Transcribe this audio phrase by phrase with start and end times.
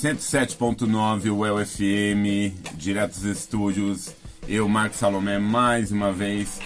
[0.00, 4.14] 107.9 UEL FM, direto dos estúdios.
[4.48, 6.58] Eu, Marcos Salomé, mais uma vez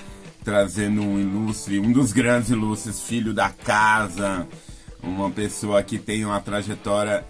[0.45, 4.47] trazendo um ilustre, um dos grandes ilustres, filho da casa,
[5.03, 7.27] uma pessoa que tem uma trajetória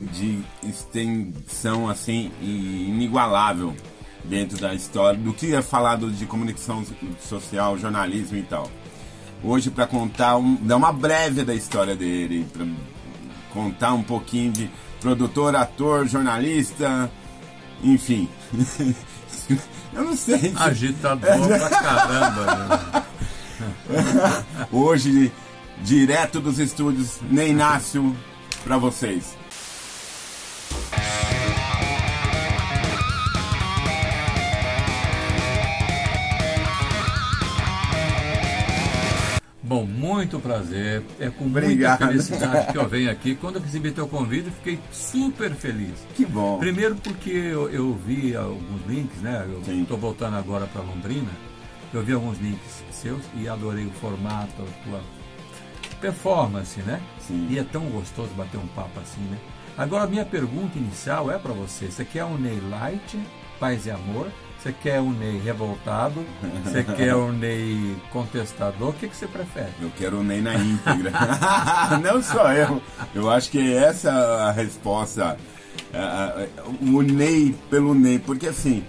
[0.00, 3.74] de extensão assim inigualável
[4.22, 6.86] dentro da história do que é falado de comunicação
[7.20, 8.70] social, jornalismo e tal.
[9.42, 12.64] Hoje para contar, um, dar uma breve da história dele, para
[13.52, 14.70] contar um pouquinho de
[15.00, 17.10] produtor, ator, jornalista,
[17.82, 18.28] enfim.
[19.92, 20.52] Eu não sei.
[20.56, 23.04] Agitador pra caramba.
[23.88, 24.64] Né?
[24.70, 25.32] Hoje,
[25.82, 28.14] direto dos estúdios Nem Inácio,
[28.62, 29.36] para vocês.
[40.20, 41.02] Muito prazer.
[41.18, 42.00] É com Obrigado.
[42.00, 43.34] muita felicidade que eu venho aqui.
[43.34, 45.94] Quando eu recebi teu convite, fiquei super feliz.
[46.14, 46.58] Que bom.
[46.58, 49.46] Primeiro porque eu, eu vi alguns links, né?
[49.48, 51.30] Eu estou voltando agora para Londrina.
[51.92, 55.00] Eu vi alguns links seus e adorei o formato, a tua
[56.00, 57.00] performance, né?
[57.18, 57.46] Sim.
[57.50, 59.38] E é tão gostoso bater um papo assim, né?
[59.76, 61.90] Agora, minha pergunta inicial é para você.
[61.90, 63.18] Você quer um Ney Light,
[63.58, 64.28] paz e amor?
[64.62, 66.22] Você quer um Ney revoltado?
[66.64, 68.90] Você quer um Ney contestador?
[68.90, 69.70] O que, que você prefere?
[69.80, 71.12] Eu quero o Ney na íntegra.
[72.02, 72.82] Não só eu.
[73.14, 75.36] Eu acho que essa é a resposta.
[75.94, 78.18] Ah, ah, O Ney pelo Ney.
[78.18, 78.84] Porque assim,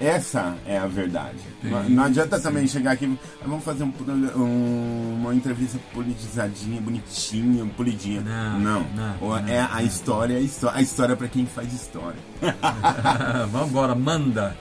[0.00, 1.36] essa é a verdade.
[1.62, 2.42] Sim, não, adianta sim.
[2.44, 3.18] também chegar aqui.
[3.42, 3.92] "Ah, Vamos fazer um
[4.36, 8.20] um- uma entrevista politizadinha, bonitinha, polidinha.
[8.22, 8.86] Não, Não.
[8.94, 10.78] não, não, é a história, a história.
[10.78, 12.18] A história é pra quem faz história.
[13.52, 14.56] Vamos embora, manda!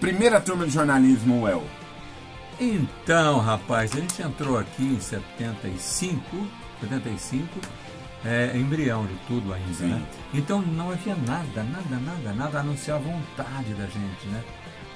[0.00, 1.64] Primeira turma de jornalismo, UEL.
[2.60, 6.46] Então, rapaz, a gente entrou aqui em 75,
[6.80, 7.46] 75,
[8.24, 9.86] é, embrião de tudo ainda, Sim.
[9.90, 10.02] né?
[10.34, 14.42] Então não havia nada, nada, nada, nada a não ser a vontade da gente, né?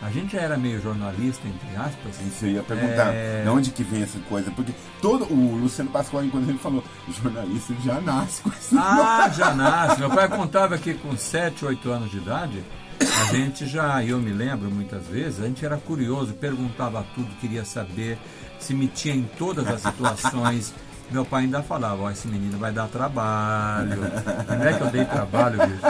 [0.00, 2.20] A gente já era meio jornalista, entre aspas.
[2.26, 3.42] Isso eu ia perguntar, É.
[3.44, 4.50] de onde que vem essa coisa?
[4.50, 9.54] Porque todo o Luciano Pascoal, quando ele falou, jornalista já nasce com esse Ah, já
[9.54, 10.00] nasce.
[10.00, 12.64] Meu pai contava que com 7, 8 anos de idade,
[13.00, 17.64] a gente já, eu me lembro muitas vezes, a gente era curioso, perguntava tudo, queria
[17.64, 18.18] saber,
[18.58, 20.74] se metia em todas as situações.
[21.10, 24.00] Meu pai ainda falava, ó, esse menino vai dar trabalho.
[24.48, 25.82] Não é que eu dei trabalho, bicho.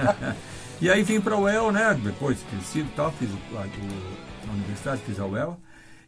[0.80, 1.98] e aí vim para a UEL, né?
[2.02, 5.58] Depois crescido e tal, fiz o, a, o- a universidade, fiz a UEL.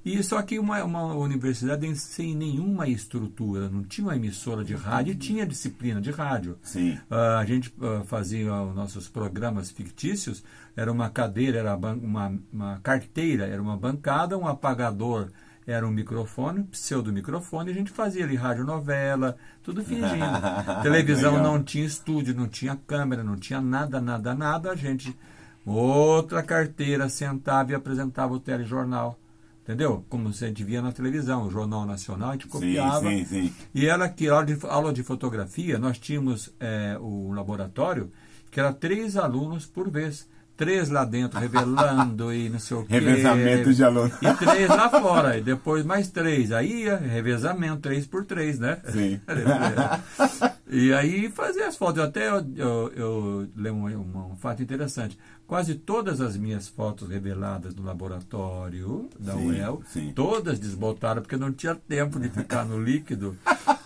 [0.06, 5.12] E só que uma, uma universidade sem nenhuma estrutura, não tinha uma emissora de rádio,
[5.12, 6.56] e tinha disciplina de rádio.
[6.62, 6.96] Sim.
[7.10, 10.44] Ah, a gente ah, fazia os nossos programas fictícios,
[10.76, 15.28] era uma cadeira, era uma, uma carteira, era uma bancada, um apagador
[15.66, 20.40] era um microfone, pseudo-microfone, e a gente fazia ali radionovela, tudo fingindo.
[20.84, 21.52] Televisão Legal.
[21.52, 24.70] não tinha estúdio, não tinha câmera, não tinha nada, nada, nada.
[24.70, 25.18] A gente,
[25.64, 29.18] outra carteira, sentava e apresentava o telejornal.
[29.66, 30.04] Entendeu?
[30.08, 33.08] Como a gente via na televisão, o Jornal Nacional, a gente Sim, copiava.
[33.10, 33.52] sim, sim.
[33.74, 38.12] E ela que aula de, aula de fotografia, nós tínhamos é, o laboratório,
[38.48, 40.28] que era três alunos por vez.
[40.56, 42.94] Três lá dentro, revelando e não sei o quê.
[42.94, 44.12] Revezamento de aluno.
[44.22, 45.36] E três lá fora.
[45.36, 46.50] E depois mais três.
[46.50, 48.78] Aí ia revezamento, três por três, né?
[48.90, 49.20] Sim.
[50.68, 51.98] E aí fazia as fotos.
[51.98, 55.16] Eu até eu, eu, eu lembro um, um, fato interessante.
[55.46, 60.12] Quase todas as minhas fotos reveladas no laboratório da Sim, UEL, sim.
[60.12, 63.36] todas desbotaram, porque não tinha tempo de ficar no líquido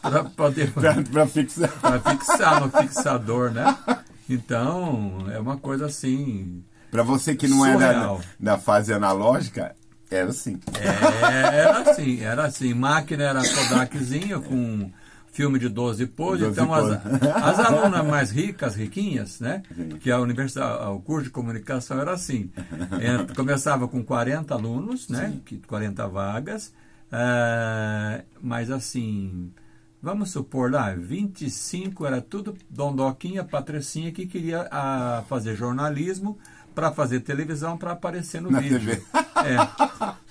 [0.00, 0.72] para poder
[1.12, 1.70] pra fixar.
[1.80, 3.76] pra fixar no fixador, né?
[4.30, 6.62] Então, é uma coisa assim.
[6.90, 8.20] Pra você que não é da, Surreal.
[8.38, 9.74] da fase analógica,
[10.10, 10.58] era assim.
[10.80, 12.72] É, era assim, era assim.
[12.72, 14.90] Máquina era Kodakzinha com
[15.32, 16.46] filme de 12 poses.
[16.46, 17.00] 12 Então, as,
[17.42, 19.62] as alunas mais ricas, riquinhas, né?
[19.74, 19.88] Sim.
[20.00, 22.50] Que a universidade, o curso de comunicação era assim.
[23.00, 25.34] É, começava com 40 alunos, né?
[25.44, 26.72] Que 40 vagas.
[27.10, 29.52] ah, mas assim,
[30.02, 36.38] vamos supor lá, 25 era tudo dondoquinha, patricinha que queria ah, fazer jornalismo
[36.74, 38.78] para fazer televisão para aparecer no Na vídeo.
[38.80, 39.02] TV.
[39.40, 39.56] É,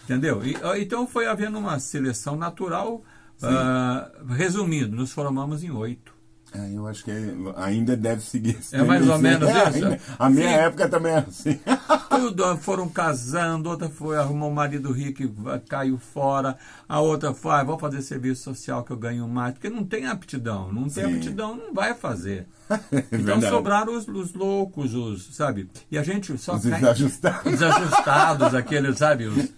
[0.04, 0.42] entendeu?
[0.46, 3.04] E, então foi havendo uma seleção natural.
[3.42, 6.19] ah, resumindo, nos formamos em oito.
[6.54, 7.12] É, eu acho que
[7.58, 8.58] ainda deve seguir.
[8.60, 9.40] esse É mais ou tendência.
[9.40, 9.86] menos É, isso?
[9.86, 10.00] ainda.
[10.18, 10.54] A minha Sim.
[10.56, 11.60] época também era assim.
[12.10, 15.32] Tudo, foram casando, outra foi arrumou um marido rico e
[15.70, 16.58] caiu fora,
[16.88, 20.06] a outra foi, ah, vou fazer serviço social que eu ganho mais, porque não tem
[20.08, 21.16] aptidão, não tem Sim.
[21.16, 22.48] aptidão, não vai fazer.
[22.92, 25.68] É Então sobraram os, os loucos, os, sabe?
[25.92, 27.54] E a gente só Os cai- desajustados.
[27.54, 29.50] os ajustados, aqueles, sabe, os,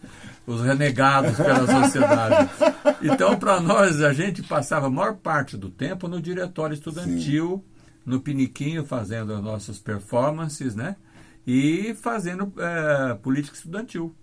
[0.48, 2.50] os renegados pela sociedade.
[3.04, 7.64] Então, para nós, a gente passava a maior parte do tempo no diretório estudantil
[8.06, 10.96] no Piniquinho fazendo as nossas performances, né?
[11.46, 14.16] E fazendo é, política estudantil.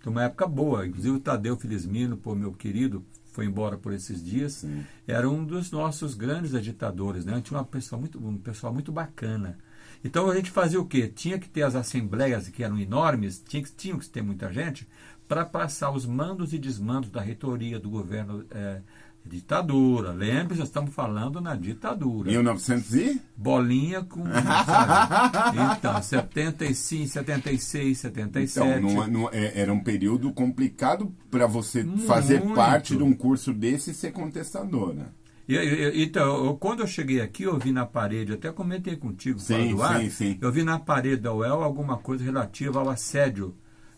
[0.00, 0.86] Foi uma época boa.
[0.86, 4.54] Inclusive o Tadeu Felizmino, pô, meu querido, foi embora por esses dias.
[4.54, 4.84] Sim.
[5.06, 7.40] Era um dos nossos grandes agitadores, né?
[7.42, 9.58] Tinha uma pessoa muito, um pessoal muito bacana.
[10.04, 11.08] Então a gente fazia o quê?
[11.08, 14.86] Tinha que ter as assembleias que eram enormes, tinha que, tinham que ter muita gente,
[15.28, 18.80] para passar os mandos e desmandos da reitoria do governo é,
[19.28, 20.12] Ditadura.
[20.12, 22.30] Lembre-se, estamos falando na ditadura.
[22.30, 23.20] 1900 e?
[23.36, 24.22] Bolinha com.
[25.76, 28.78] então, 75, 76, 77.
[28.78, 32.04] Então, não, não, é, era um período complicado para você Muito.
[32.04, 34.94] fazer parte de um curso desse e ser contestadora.
[34.94, 35.06] Né?
[35.48, 39.74] E, então, eu, quando eu cheguei aqui, eu vi na parede, até comentei contigo, sim,
[39.74, 40.38] do ar, sim, sim.
[40.40, 43.56] eu vi na parede da UEL alguma coisa relativa ao assédio.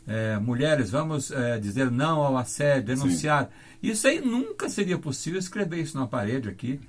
[0.09, 3.45] É, mulheres, vamos é, dizer não ao assédio, denunciar.
[3.45, 3.91] Sim.
[3.91, 6.81] Isso aí nunca seria possível escrever isso na parede aqui.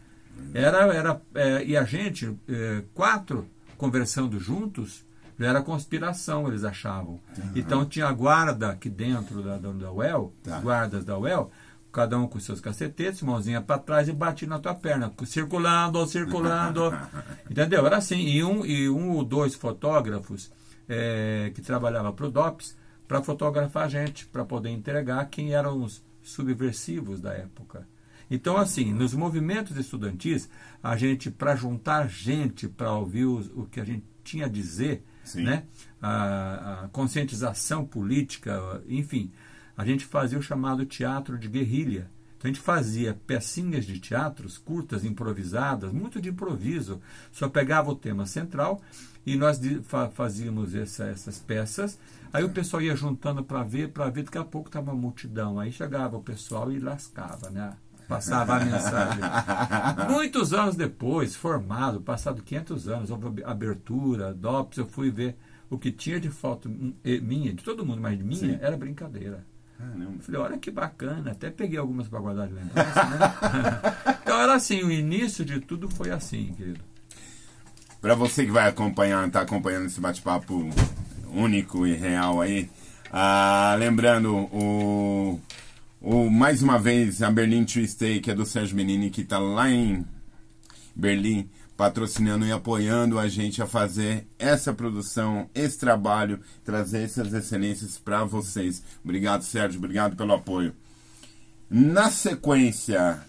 [0.54, 3.45] Era, era, é, e a gente, é, quatro,
[3.77, 5.06] conversando juntos,
[5.38, 7.19] já era conspiração, eles achavam.
[7.38, 7.51] Uhum.
[7.56, 10.60] Então tinha a guarda aqui dentro da, da, da UEL, tá.
[10.60, 11.51] guardas da UEL,
[11.92, 16.94] cada um com seus cacetetes, mãozinha para trás e batia na tua perna, circulando, circulando.
[17.50, 17.86] entendeu?
[17.86, 18.19] Era assim.
[18.19, 20.51] E um, e um ou dois fotógrafos
[20.88, 22.79] é, que trabalhavam para o DOPS
[23.09, 27.88] para fotografar a gente, para poder entregar quem eram os subversivos da época.
[28.29, 30.47] Então, assim, nos movimentos estudantis,
[30.81, 35.03] a gente, para juntar gente para ouvir o, o, que a gente tinha a dizer,
[35.33, 35.63] né?
[36.00, 39.31] A, a, conscientização política, enfim,
[39.75, 42.11] a gente fazia o chamado teatro de guerrilha.
[42.39, 47.00] Então a gente fazia pecinhas de teatros curtas, improvisadas, muito de improviso.
[47.31, 48.81] Só pegava o tema central
[49.25, 49.59] e nós
[50.15, 52.00] fazíamos essa, essas peças
[52.31, 55.59] Aí o pessoal ia juntando para ver, para ver, daqui a pouco estava uma multidão.
[55.59, 57.74] Aí chegava o pessoal e lascava, né?
[58.07, 59.19] Passava a mensagem.
[60.09, 65.38] Muitos anos depois, formado, passado 500 anos, houve abertura, DOPS, eu fui ver
[65.69, 68.57] o que tinha de foto minha, de todo mundo, mas de minha, Sim.
[68.62, 69.45] era brincadeira.
[69.80, 73.18] Eu falei, olha que bacana, até peguei algumas para guardar de lembrança, né?
[74.22, 76.81] então era assim, o início de tudo foi assim, querido.
[78.02, 80.70] Para você que vai acompanhar, está acompanhando esse bate-papo
[81.34, 82.70] único e real aí.
[83.12, 85.40] Ah, lembrando, o,
[86.02, 89.70] o, mais uma vez, a Berlin Tuesday, que é do Sérgio Menini, que está lá
[89.70, 90.06] em
[90.96, 91.50] Berlim,
[91.80, 98.26] patrocinando e apoiando a gente a fazer essa produção, esse trabalho, trazer essas excelências para
[98.26, 98.84] vocês.
[99.02, 100.76] Obrigado, Sérgio, obrigado pelo apoio.
[101.70, 103.22] Na sequência,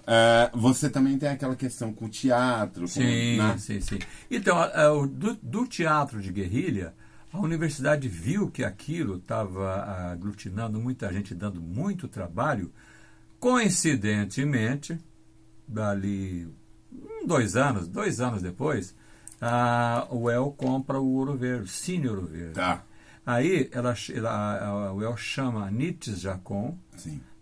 [0.00, 2.88] uh, você também tem aquela questão com o teatro.
[2.88, 3.56] Sim, com, né?
[3.56, 4.00] sim, sim.
[4.28, 6.92] Então, uh, do, do teatro de guerrilha,
[7.32, 12.72] a universidade viu que aquilo estava aglutinando muita gente, dando muito trabalho.
[13.38, 14.98] Coincidentemente,
[15.68, 16.52] dali
[17.26, 18.94] dois anos, dois anos depois,
[19.40, 22.54] a UEL compra o Ouro Verde, Cine Ouro Verde.
[22.54, 22.82] Tá.
[23.26, 26.76] Aí ela, ela, a UEL chama a Nietzsche Jacon.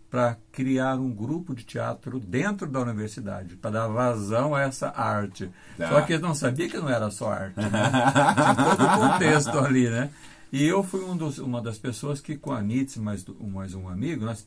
[0.09, 5.49] Para criar um grupo de teatro dentro da universidade, para dar vazão a essa arte.
[5.75, 5.89] Tá.
[5.89, 7.59] Só que eles não sabiam que não era só arte.
[7.59, 7.71] Né?
[7.71, 10.11] Tinha todo o contexto ali, né?
[10.51, 13.89] E eu fui um dos, uma das pessoas que, com a Nietzsche mais, mais um
[13.89, 14.45] amigo, nós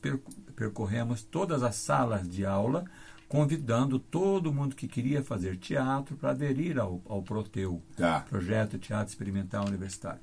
[0.55, 2.85] percorremos todas as salas de aula,
[3.27, 8.21] convidando todo mundo que queria fazer teatro para aderir ao, ao Proteu, tá.
[8.21, 10.21] Projeto Teatro Experimental Universitário.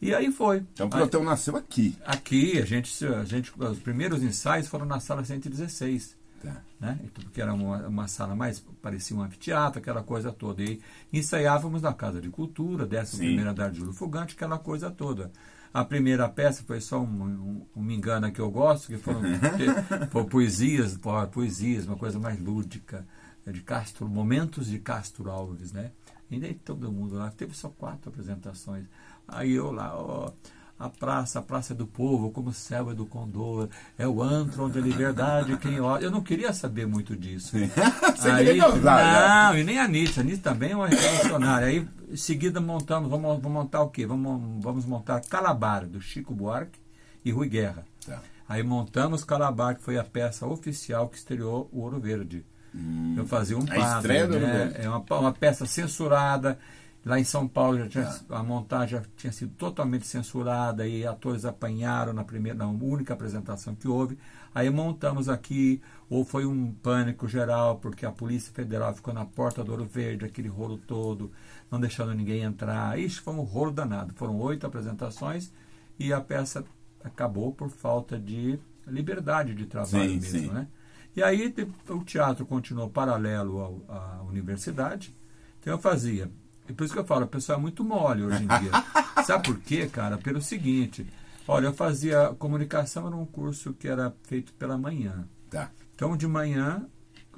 [0.00, 0.64] E aí foi.
[0.72, 1.96] Então o Proteu nasceu aqui.
[2.04, 6.18] Aqui, a gente, a gente, os primeiros ensaios foram na sala 116.
[6.42, 6.62] Tá.
[6.80, 6.98] Né?
[7.12, 10.62] Porque era uma, uma sala mais, parecia um anfiteatro, aquela coisa toda.
[10.62, 10.80] E
[11.12, 15.30] ensaiávamos na Casa de Cultura, décimo primeiro andar de Júlio Fugante, aquela coisa toda.
[15.72, 19.20] A primeira peça foi só um, um, um me engana que eu gosto, que foram,
[20.10, 20.98] foram poesias,
[21.32, 23.06] poesias, uma coisa mais lúdica,
[23.46, 25.92] de Castro, momentos de Castro Alves, né?
[26.30, 28.84] E nem todo mundo lá, teve só quatro apresentações.
[29.26, 30.32] Aí eu lá, ó,
[30.80, 33.68] a praça, a praça do povo, como selva do condor,
[33.98, 36.02] é o antro onde a liberdade quem olha.
[36.02, 37.54] Eu não queria saber muito disso.
[38.16, 39.60] Você aí, queria usar, Não, né?
[39.60, 40.20] e nem a Anitta.
[40.20, 41.68] A Anitta também é uma revolucionária.
[41.68, 44.06] Aí, em seguida, montamos, vamos, vamos montar o quê?
[44.06, 46.78] Vamos, vamos montar Calabar, do Chico Buarque
[47.22, 47.84] e Rui Guerra.
[48.06, 48.22] Tá.
[48.48, 52.42] Aí montamos Calabar, que foi a peça oficial que estreou o Ouro Verde.
[52.74, 54.72] Hum, eu fazia um padre, né?
[54.76, 56.58] É uma, uma peça censurada
[57.04, 58.38] Lá em São Paulo já tinha, ah.
[58.40, 63.74] a montagem já tinha sido totalmente censurada e atores apanharam na primeira, na única apresentação
[63.74, 64.18] que houve.
[64.54, 65.80] Aí montamos aqui,
[66.10, 70.26] ou foi um pânico geral, porque a Polícia Federal ficou na porta do Ouro Verde,
[70.26, 71.32] aquele rolo todo,
[71.70, 72.98] não deixando ninguém entrar.
[72.98, 74.12] Isso foi um rolo danado.
[74.14, 75.50] Foram oito apresentações
[75.98, 76.64] e a peça
[77.02, 80.50] acabou por falta de liberdade de trabalho sim, mesmo, sim.
[80.50, 80.68] né?
[81.16, 81.54] E aí
[81.88, 85.14] o teatro continuou paralelo ao, à universidade
[85.58, 86.30] Então eu fazia.
[86.70, 88.70] E por isso que eu falo, o pessoal é muito mole hoje em dia.
[89.26, 90.16] Sabe por quê, cara?
[90.16, 91.04] Pelo seguinte.
[91.48, 95.28] Olha, eu fazia comunicação, era um curso que era feito pela manhã.
[95.50, 95.72] Tá.
[95.94, 96.86] Então, de manhã,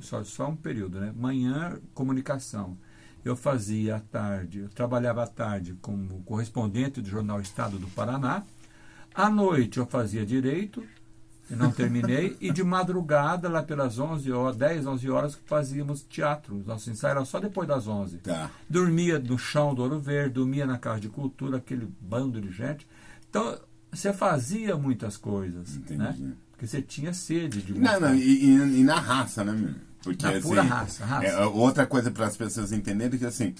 [0.01, 1.15] só, só um período, né?
[1.17, 2.77] Manhã, comunicação.
[3.25, 8.45] Eu fazia à tarde, eu trabalhava à tarde como correspondente do jornal Estado do Paraná.
[9.15, 10.85] À noite eu fazia direito,
[11.53, 12.37] e não terminei.
[12.41, 16.57] e de madrugada, lá pelas 11 horas, 10, 11 horas, fazíamos teatro.
[16.57, 18.19] Os nossos ensaios eram só depois das 11.
[18.19, 18.51] Tá.
[18.69, 22.87] Dormia no chão do Ouro Verde, dormia na Casa de Cultura, aquele bando de gente.
[23.29, 23.59] Então,
[23.91, 25.99] você fazia muitas coisas, Entendi.
[25.99, 26.33] né?
[26.51, 29.75] Porque você tinha sede de Não, não, e, e- e na raça, né, meu?
[30.03, 31.27] Porque, Na pura raça, raça.
[31.27, 33.55] é, outra coisa para as pessoas entenderem que, assim,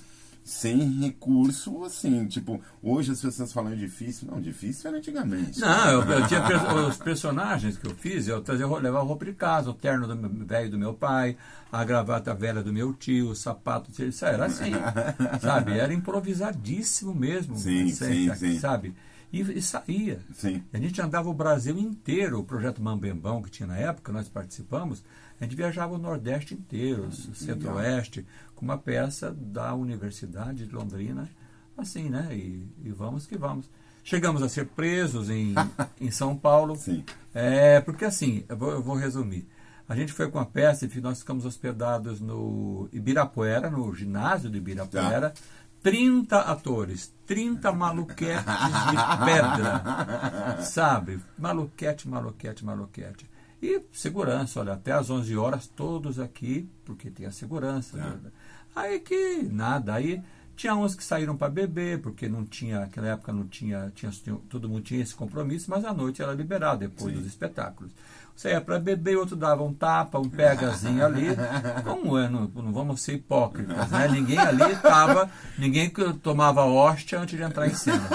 [0.45, 4.29] sem recurso, assim, tipo, hoje as pessoas falam difícil.
[4.31, 5.61] Não, difícil era antigamente.
[5.61, 6.43] Não, eu, eu tinha
[6.89, 10.47] os personagens que eu fiz, eu trazia, levava roupa de casa, o terno do meu-
[10.47, 11.37] velho do meu pai,
[11.71, 14.73] a gravata velha do meu tio, o sapato, isso era assim,
[15.41, 15.73] sabe?
[15.79, 18.59] Era improvisadíssimo mesmo, Sim, assim, sim, sim.
[18.59, 18.95] sabe?
[19.33, 20.21] E, e saía.
[20.35, 20.63] Sim.
[20.73, 25.03] A gente andava o Brasil inteiro, o projeto Mambembão que tinha na época, nós participamos,
[25.41, 28.27] a gente viajava o Nordeste inteiro, o Centro-Oeste,
[28.63, 31.29] com uma peça da Universidade de Londrina,
[31.77, 32.29] assim, né?
[32.31, 33.69] E, e vamos que vamos.
[34.05, 35.53] Chegamos a ser presos em,
[36.01, 36.77] em São Paulo.
[36.77, 37.05] Sim.
[37.35, 39.49] É, porque assim, eu vou, eu vou resumir.
[39.89, 44.57] A gente foi com a peça e nós ficamos hospedados no Ibirapuera, no ginásio do
[44.57, 45.35] Ibirapuera.
[45.83, 51.19] 30 atores, 30 maluquetes de pedra, sabe?
[51.37, 53.29] Maluquete, maluquete, maluquete.
[53.61, 57.99] E segurança, olha, até às 11 horas, todos aqui, porque tem a segurança.
[57.99, 58.05] Tá.
[58.11, 58.31] né?
[58.75, 60.23] Aí que nada, aí
[60.57, 64.13] tinha uns que saíram para beber, porque não tinha, naquela época não tinha, tinha,
[64.49, 67.19] todo mundo tinha esse compromisso, mas à noite era liberado, depois Sim.
[67.19, 67.93] dos espetáculos.
[68.35, 71.27] Você ia para beber, outro dava um tapa, um pegazinho ali.
[71.85, 72.29] Como é?
[72.29, 74.09] Não, não vamos ser hipócritas, né?
[74.09, 78.09] Ninguém ali estava, ninguém que tomava hóstia antes de entrar em cena.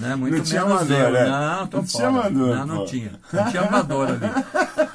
[0.00, 0.16] Né?
[0.16, 1.12] Muito Não tinha menos amador, eu.
[1.12, 1.28] né?
[1.28, 1.86] Não, tô Não fora.
[1.86, 2.84] tinha amador, Não, não pô.
[2.86, 3.20] tinha.
[3.32, 4.20] Não tinha amador ali.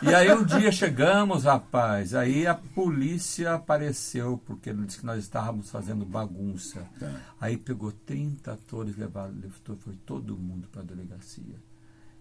[0.02, 5.20] E aí um dia chegamos, rapaz, aí a polícia apareceu, porque ele disse que nós
[5.20, 6.82] estávamos fazendo bagunça.
[7.00, 7.12] Tá.
[7.40, 9.34] Aí pegou 30 atores, levaram,
[9.80, 11.56] foi todo mundo para a delegacia.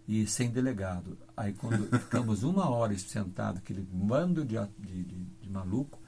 [0.07, 1.17] E sem delegado.
[1.37, 5.99] Aí quando ficamos uma hora sentados, aquele bando de, de, de- de maluco,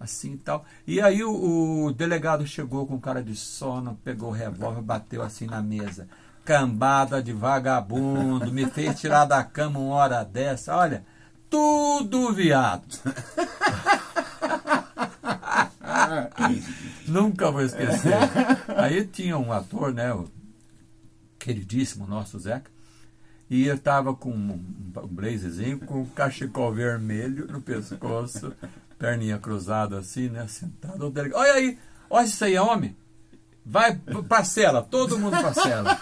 [0.00, 0.64] assim e tal.
[0.86, 5.46] E aí o, o delegado chegou com cara de sono, pegou o revólver, bateu assim
[5.46, 6.08] na mesa.
[6.42, 10.74] Cambada de vagabundo, me fez tirar da cama uma hora dessa.
[10.74, 11.04] Olha,
[11.50, 12.86] tudo viado.
[17.06, 18.14] Nunca vou esquecer.
[18.76, 20.14] Aí tinha um ator, né?
[20.14, 20.26] O
[21.38, 22.70] queridíssimo nosso Zeca.
[23.50, 28.54] E ele estava com um, um blazerzinho, com um cachecol vermelho no pescoço,
[29.00, 30.46] perninha cruzada assim, né?
[30.46, 31.06] Sentado.
[31.06, 31.78] O delegado, Olha aí,
[32.10, 32.94] olha isso aí, homem.
[33.64, 33.96] Vai
[34.28, 35.98] pra cela, todo mundo pra cela.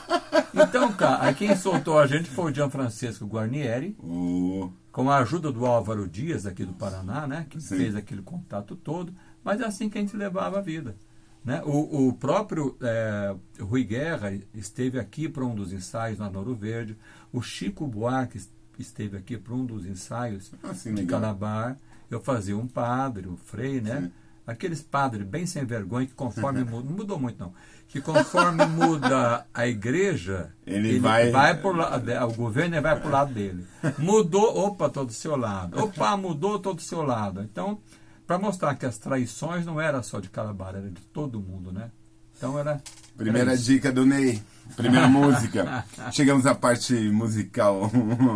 [0.53, 4.73] Então, cara, aí quem soltou a gente foi o Gianfrancesco Guarnieri, O...
[4.91, 7.77] com a ajuda do Álvaro Dias, aqui do Paraná, né, que Sim.
[7.77, 9.13] fez aquele contato todo,
[9.45, 10.97] mas é assim que a gente levava a vida.
[11.45, 11.63] Né?
[11.65, 16.97] O, o próprio é, Rui Guerra esteve aqui para um dos ensaios na Ouro Verde,
[17.33, 18.41] o Chico Buarque
[18.79, 21.21] esteve aqui para um dos ensaios Assim, de legal.
[21.21, 21.77] Calabar.
[22.11, 24.03] Eu fazia um padre, o frei, né?
[24.03, 24.13] Sim.
[24.47, 27.53] Aqueles padres bem sem vergonha que conforme muda, não mudou muito não,
[27.87, 33.35] que conforme muda a igreja, Ele vai- pro lado, o governo ele vai pro lado
[33.35, 33.67] dele.
[33.99, 35.79] Mudou, opa, todo do seu lado.
[35.85, 37.43] Opa, mudou todo do seu lado.
[37.43, 37.79] Então,
[38.27, 41.91] para mostrar que as traições não era só de Calabar, era de todo mundo, né?
[42.37, 42.81] Então era
[43.19, 44.43] Primeira era dica do Ney.
[44.77, 45.85] Primeira música.
[46.13, 47.91] Chegamos à parte musical,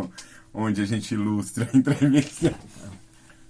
[0.53, 2.53] onde a gente ilustra a entrevista.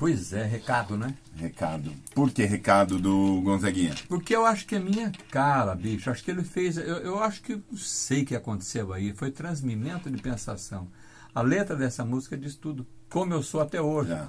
[0.02, 1.14] Pois é, recado, né?
[1.36, 1.92] Recado.
[2.12, 3.94] Por que recado do Gonzaguinha?
[4.08, 6.10] Porque eu acho que é minha cara, bicho.
[6.10, 6.76] Acho que ele fez.
[6.76, 9.12] Eu, eu acho que sei o que aconteceu aí.
[9.14, 10.88] Foi transmimento de pensação.
[11.32, 12.84] A letra dessa música diz tudo.
[13.08, 14.08] Como eu sou até hoje.
[14.08, 14.28] Já.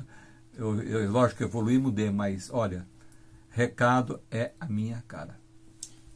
[0.56, 2.86] Eu, eu, lógico que eu evoluí e mudei, mas olha,
[3.50, 5.40] recado é a minha cara.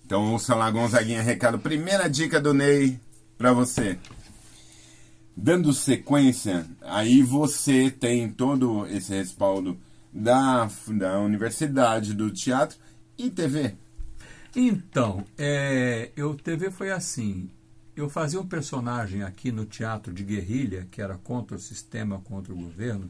[0.05, 1.57] Então ouça lá, Gonzaguinha, recado.
[1.57, 2.99] Primeira dica do Ney
[3.39, 3.97] pra você.
[5.39, 9.77] Dando sequência, aí você tem todo esse respaldo
[10.11, 12.79] da, da universidade, do teatro
[13.15, 13.75] e TV.
[14.55, 17.51] Então, é, eu TV foi assim.
[17.95, 22.51] Eu fazia um personagem aqui no teatro de guerrilha, que era contra o sistema, contra
[22.51, 23.07] o governo.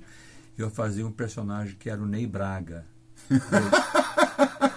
[0.58, 2.84] Eu fazia um personagem que era o Ney Braga.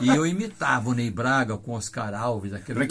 [0.00, 2.86] E eu imitava o Ney Braga com Oscar Alves, aquele Pra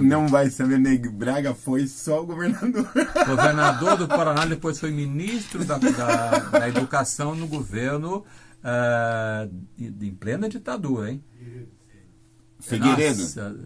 [0.00, 2.88] não vai saber, Ney Braga foi só o governador.
[3.26, 8.24] Governador do Paraná, depois foi ministro da, da, da Educação no governo
[8.62, 11.22] ah, de- em plena ditadura, hein?
[12.60, 13.20] Figueiredo.
[13.20, 13.56] Nossa,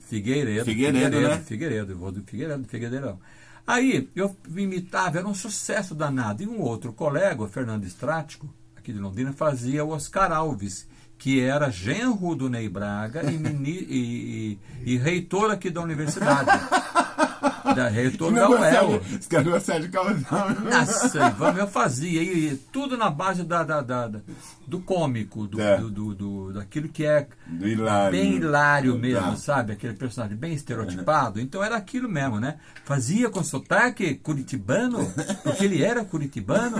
[0.00, 0.64] Figueiredo.
[0.64, 1.38] Figueiredo, né?
[1.40, 3.18] Figueiredo, vou do Figueiredo, Figueiredo.
[3.66, 6.42] Aí eu imitava, era um sucesso danado.
[6.42, 10.86] E um outro colega, o Fernando Estrático, aqui de Londrina, fazia o Oscar Alves,
[11.18, 16.50] que era genro do Ney Braga e, mini, e, e, e reitor aqui da universidade.
[17.74, 19.00] da reitor da UEL.
[19.18, 20.60] Os caras gostavam de causar.
[20.60, 24.20] Nossa, Ivan, eu fazia, e tudo na base da, da, da- da-
[24.66, 25.78] do cômico, do, É.
[25.78, 28.12] do, do- do- daquilo que é Do hilário.
[28.12, 29.36] bem hilário mesmo, Tá.
[29.36, 29.72] sabe?
[29.72, 31.40] Aquele personagem bem estereotipado.
[31.40, 32.56] Então era aquilo mesmo, né?
[32.84, 34.98] Fazia com sotaque curitibano,
[35.42, 36.76] porque ele era curitibano.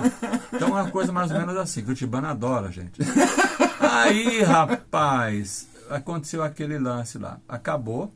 [0.52, 1.82] Então é uma coisa mais ou menos assim.
[1.82, 3.00] Curitibano adora, gente.
[3.94, 7.40] Aí, rapaz, aconteceu aquele lance lá.
[7.48, 8.12] Acabou.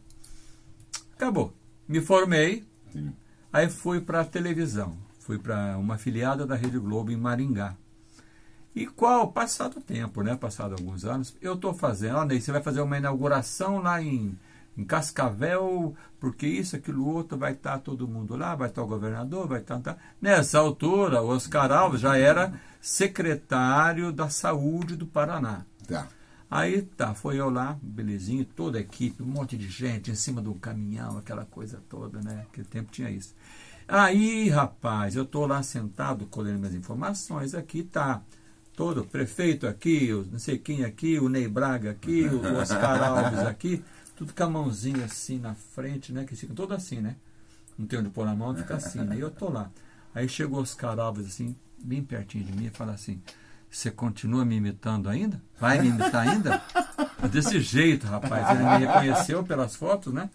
[1.14, 1.54] Acabou.
[1.86, 2.66] Me formei.
[2.92, 3.12] Sim.
[3.52, 4.96] Aí fui para a televisão.
[5.20, 7.76] Fui para uma afiliada da Rede Globo em Maringá.
[8.74, 10.36] E qual, passado o tempo, né?
[10.36, 12.16] Passado alguns anos, eu estou fazendo.
[12.16, 14.36] Olha, Ney, você vai fazer uma inauguração lá em,
[14.78, 19.48] em Cascavel, porque isso, aquilo, outro, vai estar todo mundo lá, vai estar o governador,
[19.48, 19.80] vai estar.
[19.80, 19.96] tá.
[20.22, 25.66] Nessa altura, o Oscar Alves já era secretário da Saúde do Paraná.
[25.86, 26.06] Tá.
[26.48, 30.40] Aí tá, foi eu lá, belezinho, toda a equipe, um monte de gente em cima
[30.40, 32.46] um caminhão, aquela coisa toda, né?
[32.48, 33.34] Aquele tempo tinha isso.
[33.86, 38.22] Aí, rapaz, eu tô lá sentado colhendo minhas informações, aqui tá
[38.76, 43.02] todo o prefeito aqui, o não sei quem aqui, o Ney Braga aqui, o Oscar
[43.02, 43.82] Alves aqui,
[44.18, 46.24] tudo com a mãozinha assim na frente, né?
[46.24, 47.14] Que fica todo assim, né?
[47.78, 49.16] Não tem onde pôr a mão, fica assim, né?
[49.16, 49.70] E eu tô lá.
[50.12, 53.22] Aí chegou o Oscar Alves assim, bem pertinho de mim, e fala assim:
[53.70, 55.40] Você continua me imitando ainda?
[55.60, 56.60] Vai me imitar ainda?
[57.30, 58.50] Desse jeito, rapaz.
[58.50, 60.28] Ele me reconheceu pelas fotos, né?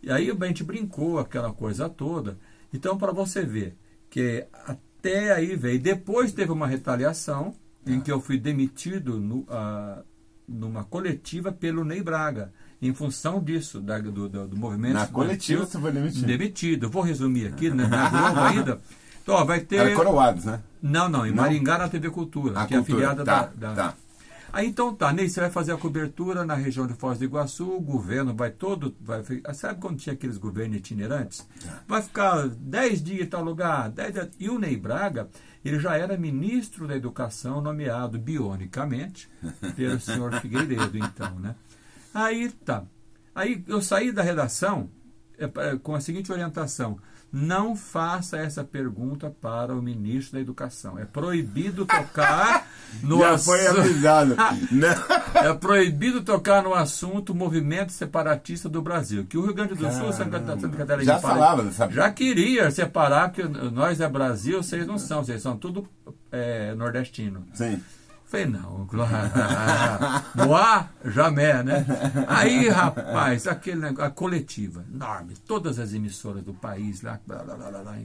[0.00, 2.38] E aí a gente brincou, aquela coisa toda.
[2.72, 3.76] Então, para você ver
[4.08, 5.80] que até aí veio.
[5.80, 7.52] Depois teve uma retaliação
[7.84, 10.02] em que eu fui demitido no, ah,
[10.46, 14.94] numa coletiva pelo Ney Braga, em função disso, da- do, do, do movimento.
[14.94, 16.26] Na coletiva você foi demitido.
[16.26, 16.90] Demitido.
[16.90, 18.80] Vou resumir aqui, né, na Globo ainda.
[19.22, 19.76] Então, vai ter.
[19.76, 20.60] Era coroados, né?
[20.82, 21.36] Não, não, em Não?
[21.44, 23.10] Maringá na TV Cultura, A que é cultura.
[23.10, 23.94] afiliada tá, da, da- tá.
[24.52, 27.70] Aí então tá, Ney, você vai fazer a cobertura na região de Foz do Iguaçu,
[27.74, 28.94] o governo vai todo.
[29.00, 31.48] Vai, fi- sabe quando tinha aqueles governos itinerantes?
[31.88, 34.28] Vai ficar 10 dias em tal lugar, 10 dias.
[34.38, 35.26] E o Ney Braga,
[35.64, 39.26] ele já era ministro da Educação, nomeado bionicamente
[39.74, 41.54] pelo senhor Figueiredo, então, né?
[42.14, 42.84] Aí tá.
[43.34, 44.88] Aí eu saí da redação
[45.38, 46.98] é, é, com a seguinte orientação.
[47.34, 50.98] Não faça essa pergunta para o ministro da Educação.
[50.98, 52.68] É proibido tocar
[53.02, 54.36] no Já foi assunto- avisado.
[54.70, 55.40] Não.
[55.42, 59.24] é proibido tocar no assunto movimento separatista do Brasil.
[59.24, 62.70] Que o Rio Grande do Sul, Santa Cata- Santa Catarina Já falava dessa- já queria
[62.70, 65.88] separar que nós é Brasil, vocês não são, vocês são tudo
[66.30, 67.46] é, nordestino.
[67.54, 67.80] Sim.
[68.32, 68.88] Falei, não,
[70.34, 71.84] Moá, jamais, né?
[72.26, 77.56] Aí, rapaz, aquele negócio, a coletiva, enorme, todas as emissoras do país lá, blá, blá,
[77.56, 77.98] blá, blá.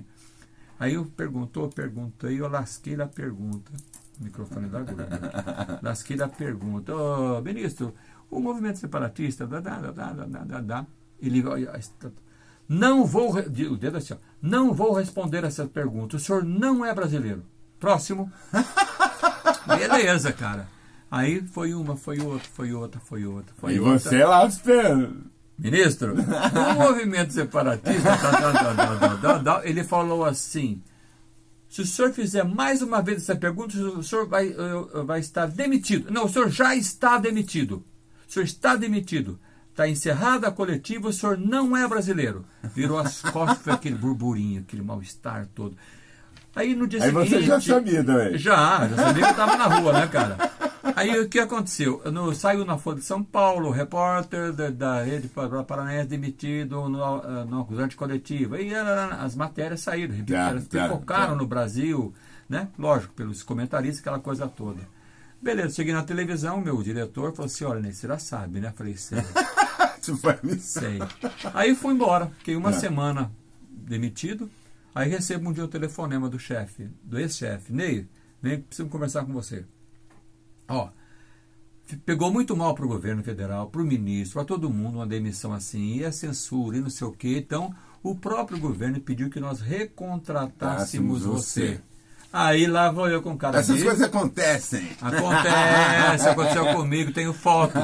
[0.78, 3.72] Aí eu perguntou, perguntei, eu lasquei a pergunta.
[4.20, 5.02] O microfone da Globo.
[5.02, 5.80] aqui.
[5.82, 6.94] Lasquei a pergunta.
[6.94, 7.94] Ô, ministro,
[8.30, 10.86] o movimento separatista, dá, dá, dá, dá, dá, dá.
[11.22, 11.42] Ele
[12.68, 16.18] não vou, o dedo assim, não vou responder essa pergunta.
[16.18, 17.46] O senhor não é brasileiro.
[17.80, 18.30] Próximo.
[19.68, 20.68] Beleza, cara.
[21.10, 24.00] Aí foi uma, foi outra, foi outra, foi outra, foi E outra.
[24.00, 25.26] você lá esperando.
[25.58, 30.84] Ministro, o movimento separatista, tá, tá, tá, ele falou assim:
[31.68, 35.48] se o senhor fizer mais uma vez essa pergunta, o senhor vai, eh, vai estar
[35.48, 36.12] demitido.
[36.12, 37.84] Não, o senhor já está demitido.
[38.28, 39.40] O senhor está demitido.
[39.72, 42.46] Está encerrada a coletiva, o senhor não é brasileiro.
[42.76, 45.76] Virou as costas, foi aquele burburinho, aquele mal-estar todo.
[46.58, 47.30] Aí no dia Aí seguinte.
[47.30, 48.38] você já sabia também.
[48.38, 50.38] Já, já sabia que eu estava na rua, né, cara?
[50.96, 52.02] Aí o que aconteceu?
[52.12, 57.04] No, saiu na Folha de São Paulo, repórter da, da Rede Par- Paranaense demitido no,
[57.04, 58.56] ah, no acusante coletivo.
[58.56, 62.12] E ah, as matérias saíram, elas tá, pipocaram no Brasil,
[62.50, 62.70] né?
[62.80, 64.80] Lógico, pelos comentaristas, aquela coisa toda.
[65.40, 68.74] Beleza, cheguei na televisão, meu diretor falou assim, olha, você já sabe, né?
[68.76, 69.20] Falei, sei.
[70.02, 70.80] Isso.
[70.80, 71.00] Sei.
[71.54, 72.32] Aí fui embora.
[72.40, 72.74] Fiquei uma É.
[72.74, 73.30] semana
[73.70, 74.50] demitido.
[74.96, 77.72] Aí recebo um dia o telefonema do chefe, do ex-chefe.
[77.72, 78.08] Ney,
[78.42, 79.64] vem, preciso conversar com você.
[80.68, 80.90] Ó,
[82.06, 85.54] pegou muito mal para o governo federal, para o ministro, para todo mundo uma demissão
[85.54, 87.38] assim, e a censura e não sei o quê.
[87.38, 87.74] Então,
[88.04, 91.68] o próprio governo pediu que nós recontratássemos Tássemos você.
[91.76, 91.82] você.
[92.32, 93.88] Aí lá vou eu com o cara Essas dele.
[93.88, 94.90] coisas acontecem.
[95.02, 97.82] Acontece, aconteceu comigo, tenho fotos.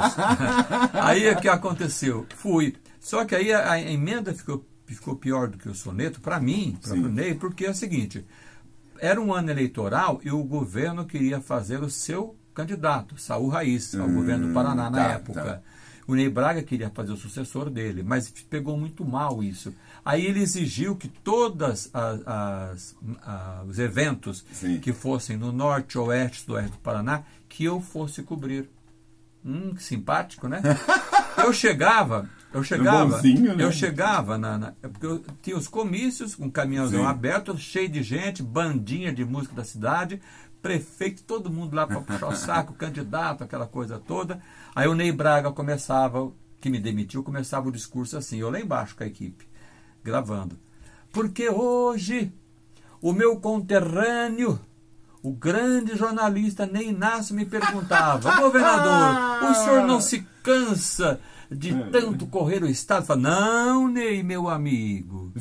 [0.93, 2.25] Aí o que aconteceu?
[2.35, 2.75] Fui.
[2.99, 4.63] Só que aí a, a emenda ficou,
[4.93, 8.25] ficou pior do que o soneto, para mim, para o Ney, porque é o seguinte:
[8.99, 14.07] era um ano eleitoral e o governo queria fazer o seu candidato, Saul Raiz, ao
[14.07, 15.43] Hum, governo do Paraná na tá, época.
[15.43, 15.61] tá.
[16.05, 19.73] O Ney Braga queria fazer o sucessor dele, mas pegou muito mal isso.
[20.03, 21.89] Aí ele exigiu que todos
[23.67, 24.79] os eventos Sim.
[24.79, 28.69] que fossem no norte, oeste, do oeste do Paraná, que eu fosse cobrir.
[29.45, 30.61] Hum, que simpático, né?
[31.37, 33.63] Eu chegava, eu chegava, bonzinho, né?
[33.63, 37.05] eu chegava na, na- é porque eu tinha os comícios, um caminhãozão Sim.
[37.07, 40.21] aberto, cheio de gente, bandinha de música da cidade,
[40.61, 44.39] prefeito, todo mundo lá para puxar o saco, candidato, aquela coisa toda.
[44.75, 48.95] Aí o Ney Braga começava, que me demitiu, começava o discurso assim, eu lá embaixo
[48.95, 49.45] com a equipe,
[50.03, 50.57] gravando.
[51.11, 52.31] Porque hoje
[53.01, 54.59] o meu conterrâneo,
[55.21, 61.19] o grande jornalista Ney Inácio me perguntava, governador, o senhor não se cansa
[61.53, 63.03] de tanto correr o Estado?
[63.03, 65.33] Eu falava, não, Ney, meu amigo.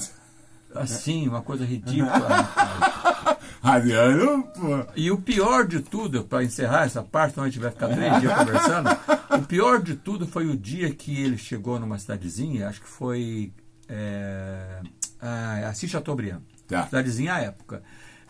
[0.74, 2.10] Assim, uma coisa ridícula.
[2.10, 3.36] rapaz.
[3.62, 4.84] Radiano, pô.
[4.96, 8.20] E o pior de tudo, para encerrar essa parte, senão a gente vai ficar três
[8.20, 8.90] dias conversando,
[9.38, 13.52] o pior de tudo foi o dia que ele chegou numa cidadezinha, acho que foi
[13.88, 14.80] é,
[15.20, 16.86] ah, Assis Chateaubriand, Tá.
[16.86, 17.82] cidadezinha à época.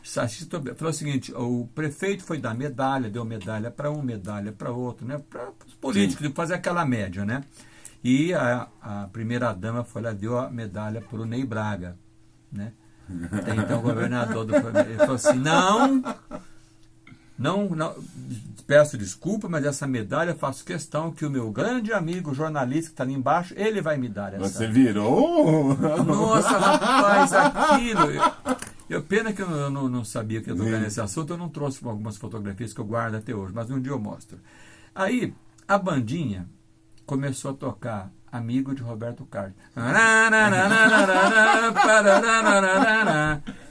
[0.03, 4.53] Assis Chateaubriand falou o seguinte, o prefeito foi dar medalha, deu medalha para um, medalha
[4.53, 7.43] para outro, né, para os políticos, fazer aquela média, né?
[8.05, 11.97] E a, a primeira dama foi lá, deu a medalha para o Ney Braga,
[12.51, 12.73] né?
[13.31, 16.03] Até então o governador do ele falou assim, não,
[17.39, 17.95] não, não,
[18.67, 23.05] peço desculpa, mas essa medalha faço questão que o meu grande amigo jornalista que está
[23.05, 24.49] ali embaixo, ele vai me dar essa.
[24.49, 25.77] Você virou?
[26.05, 28.09] Nossa, rapaz, aquilo.
[28.89, 31.49] Eu, pena que eu não, não- sabia que eu ia tocar nesse assunto, eu não
[31.49, 34.39] trouxe algumas fotografias que eu guardo até hoje, mas um dia eu mostro.
[34.95, 35.33] Aí,
[35.67, 36.47] a bandinha
[37.07, 39.55] começou a tocar Amigo de Roberto Carlos.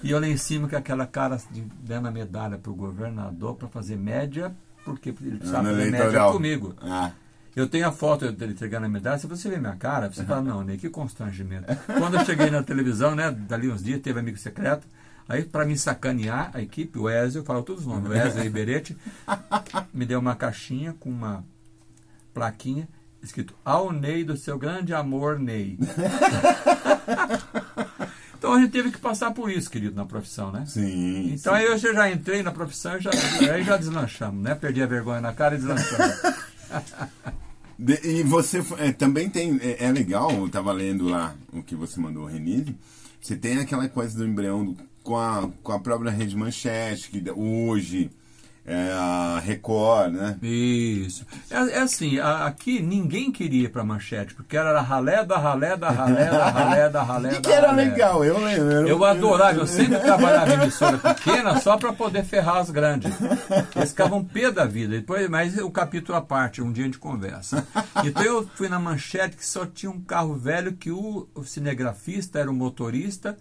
[0.04, 3.56] E eu lá em cima com aquela cara de, dando a medalha para o governador
[3.56, 6.76] para fazer média, porque ele precisava fazer média comigo.
[6.82, 7.12] Ah,
[7.56, 9.18] Eu tenho a foto dele entregando a medalha.
[9.18, 11.66] Se você vê minha cara, você fala, não, Ney, que constrangimento.
[11.98, 14.88] Quando eu cheguei na televisão, né, dali uns dias, teve amigo secreto.
[15.28, 18.98] Aí, para me sacanear, a equipe, o Ezio, falou todos os nomes, o Ezio Ribeirete,
[19.94, 21.44] me deu uma caixinha com uma
[22.34, 22.88] plaquinha
[23.24, 25.78] escrito ao Ney do seu grande amor, Ney.
[28.38, 30.66] então a gente teve que passar por isso, querido, na profissão, né?
[30.68, 31.34] sim.
[31.34, 33.12] Então aí eu já entrei na profissão e já,
[33.54, 34.56] aí já deslanchamos, né?
[34.56, 36.22] Perdi a vergonha na cara e deslanchamos.
[37.78, 39.60] De- e você é, também tem.
[39.62, 42.76] É, é legal, eu tava lendo lá o que você mandou, Renise.
[43.20, 47.24] Você tem aquela coisa do embrião do- com, a, com a própria Rede Manchete, que
[47.32, 48.12] hoje
[48.66, 50.38] é a Record, né?
[50.42, 51.26] Isso.
[51.50, 55.76] É, é assim, a- aqui ninguém queria ir pra manchete, porque era ralé da ralé
[55.76, 57.86] da ralé da ralé da ralé E que era ralé.
[57.86, 58.88] legal, eu lembro.
[58.88, 63.12] Eu adorava, eu sempre trabalhava em emissora pequena só para poder ferrar as grandes.
[63.76, 64.90] Eles ficavam pé da vida.
[64.96, 67.66] Depois, mas o capítulo à parte, um dia a gente conversa.
[68.06, 72.40] Então eu fui na manchete que só tinha um carro velho que o, o cinegrafista
[72.40, 73.36] era o motorista,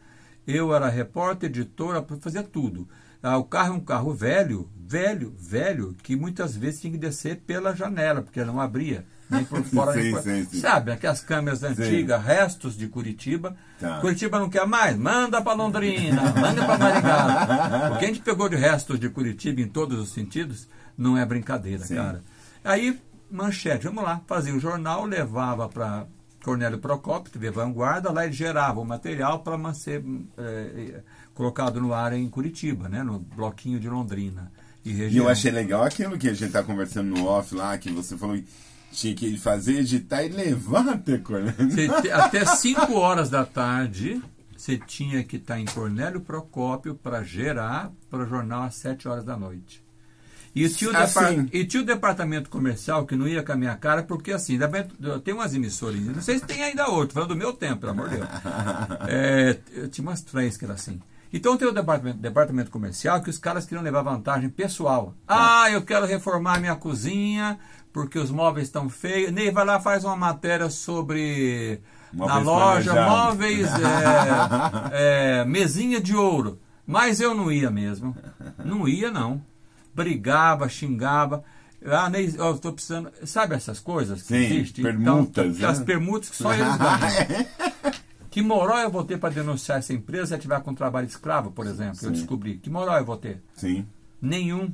[0.46, 2.88] eu era repórter, editora, fazia tudo.
[3.22, 7.36] Ah, o carro é um carro velho, velho, velho, que muitas vezes tinha que descer
[7.46, 9.04] pela janela, porque não abria.
[9.28, 10.22] Nem por fora, nem Sim, por...
[10.22, 10.60] sim, sim.
[10.60, 13.54] Sabe, aquelas câmeras antigas, restos de Curitiba.
[13.78, 14.00] Tá.
[14.00, 14.96] Curitiba não quer mais?
[14.96, 17.92] Manda para Londrina, manda para Maringá.
[17.94, 20.66] O que a gente pegou de restos de Curitiba em todos os sentidos
[20.98, 22.22] não é brincadeira, cara.
[22.64, 26.06] Aí, manchete, vamos lá, fazia o jornal, levava para
[26.42, 30.02] Cornélio Procópio, TV Vanguarda, lá ele gerava o material para ser
[31.40, 34.52] colocado no ar em Curitiba, né, no bloquinho de Londrina.
[34.84, 37.90] E, E eu achei legal aquilo que a gente tá conversando no off lá, que
[37.90, 38.44] você falou que
[38.92, 41.54] tinha que fazer, editar e levar até Cornélio.
[42.12, 44.20] Até 5 horas da tarde,
[44.54, 49.24] você tinha que estar em Cornélio Procópio para gerar para o jornal às 7 horas
[49.24, 49.82] da noite.
[50.54, 51.48] E tinha, Assim.
[51.52, 54.58] e tinha o departamento comercial que não ia com a minha cara, porque assim,
[55.24, 58.08] tem umas emissoras, não sei se tem ainda outro, falando do meu tempo, pelo amor
[58.08, 58.28] de Deus.
[59.08, 61.00] É, eu tinha umas três que era assim.
[61.32, 65.14] Então tem o departamento, departamento comercial que os caras queriam levar vantagem pessoal.
[65.28, 67.58] Ah, eu quero reformar minha cozinha
[67.92, 69.30] porque os móveis estão feios.
[69.32, 71.80] Ney, vai lá faz uma matéria sobre
[72.12, 73.24] na Móveis loja planejados.
[73.24, 73.68] móveis
[74.92, 76.58] é, é, mesinha de ouro.
[76.86, 78.16] Mas eu não ia mesmo.
[78.64, 79.40] Não ia não.
[79.94, 81.44] Brigava, xingava.
[81.86, 83.10] Ah, Ney, eu estou precisando.
[83.24, 84.84] Sabe essas coisas que Sim, existem?
[84.84, 85.84] permutas, Então, As né?
[85.84, 87.46] permutas que só eles ganham.
[88.30, 91.50] Que moral eu vou ter para denunciar essa empresa se ela tiver com trabalho escravo,
[91.50, 91.98] por exemplo?
[92.02, 92.12] Eu Sim.
[92.12, 92.58] descobri.
[92.58, 93.42] Que moral eu vou ter?
[93.54, 93.86] Sim.
[94.22, 94.72] Nenhum.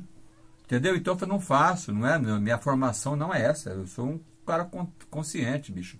[0.65, 0.95] Entendeu?
[0.95, 2.19] Então eu falei, não faço, não é?
[2.19, 3.71] Minha formação não é essa.
[3.71, 5.97] Eu sou um cara con- consciente, bicho.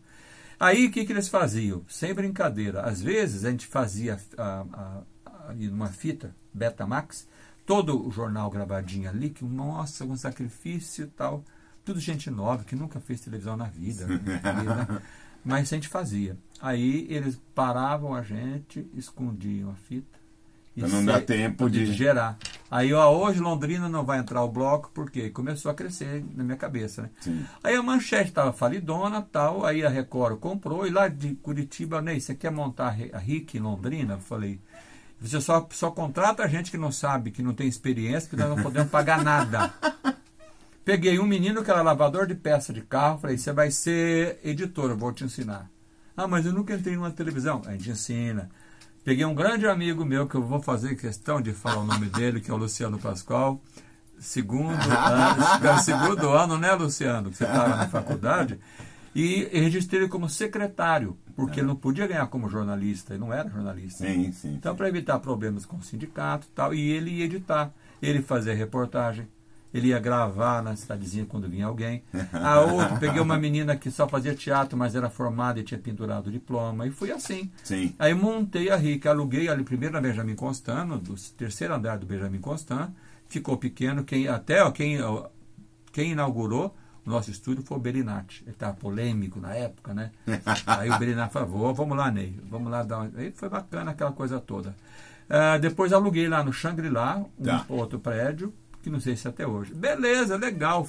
[0.60, 1.84] Aí o que, que eles faziam?
[1.88, 2.82] Sem brincadeira.
[2.82, 7.28] Às vezes a gente fazia a, a, a, uma fita, Betamax,
[7.66, 11.44] todo o jornal gravadinho ali, que, nossa, um sacrifício e tal.
[11.86, 14.06] tudo gente nova, que nunca fez televisão na vida.
[14.06, 14.22] Né?
[15.48, 16.38] Mas a gente fazia.
[16.62, 20.18] Aí eles paravam a gente, escondiam a fita.
[20.78, 21.86] Para não dar tempo de...
[21.86, 21.94] de...
[21.94, 22.38] gerar.
[22.70, 26.58] Aí, ó, hoje Londrina não vai entrar o bloco, porque começou a crescer na minha
[26.58, 27.10] cabeça, né?
[27.22, 27.46] Sim.
[27.64, 32.20] Aí a manchete estava falidona tal, aí a Record comprou, e lá de Curitiba, Ney,
[32.20, 34.16] você quer montar a RIC em Londrina?
[34.16, 34.60] Eu falei,
[35.20, 38.50] você só, só contrata a gente que não sabe, que não tem experiência, que nós
[38.50, 39.74] não podemos pagar nada.
[40.88, 44.92] Peguei um menino que era lavador de peça de carro, falei, você vai ser editor,
[44.92, 45.70] eu vou te ensinar.
[46.16, 47.62] Ah, mas eu nunca entrei numa televisão.
[47.66, 48.50] A gente ensina.
[49.04, 52.40] Peguei um grande amigo meu, que eu vou fazer questão de falar o nome dele,
[52.40, 53.62] que é o Luciano Pascoal.
[54.18, 57.32] Segundo ano, segundo ano, né, Luciano?
[57.32, 58.58] Que você estava na faculdade.
[59.14, 63.50] E registrei ele como secretário, porque ele não podia ganhar como jornalista, ele não era
[63.50, 64.06] jornalista.
[64.06, 64.54] Sim, sim.
[64.54, 68.56] Então, para evitar problemas com o sindicato e tal, e ele ia editar, ele fazia
[68.56, 69.28] reportagem,
[69.80, 72.04] ele ia gravar na cidadezinha quando vinha alguém.
[72.34, 76.28] A outra, peguei uma menina que só fazia teatro, mas era formada e tinha pendurado
[76.28, 76.88] o diploma.
[76.88, 77.52] E fui assim.
[77.64, 77.94] Sim.
[78.00, 81.00] Aí montei a RIC, aluguei ali primeiro na Benjamin Constant, no
[81.38, 82.90] terceiro andar do Benjamin Constant.
[83.28, 84.04] Ficou pequeno.
[84.04, 85.28] Quem, até ó, quem, ó,
[85.92, 88.44] quem inaugurou o nosso estúdio foi o Belinati.
[88.44, 90.12] Ele estava polêmico na época, né?
[90.68, 93.12] Aí o Belinati falou, vamos lá, Ney, vamos lá dar uma...
[93.18, 94.76] Aí foi bacana aquela coisa toda.
[95.30, 97.66] Uh, depois aluguei lá no Shangri-La, um Tá.
[97.70, 99.74] outro prédio, que não sei se até hoje.
[99.74, 100.88] Beleza, legal.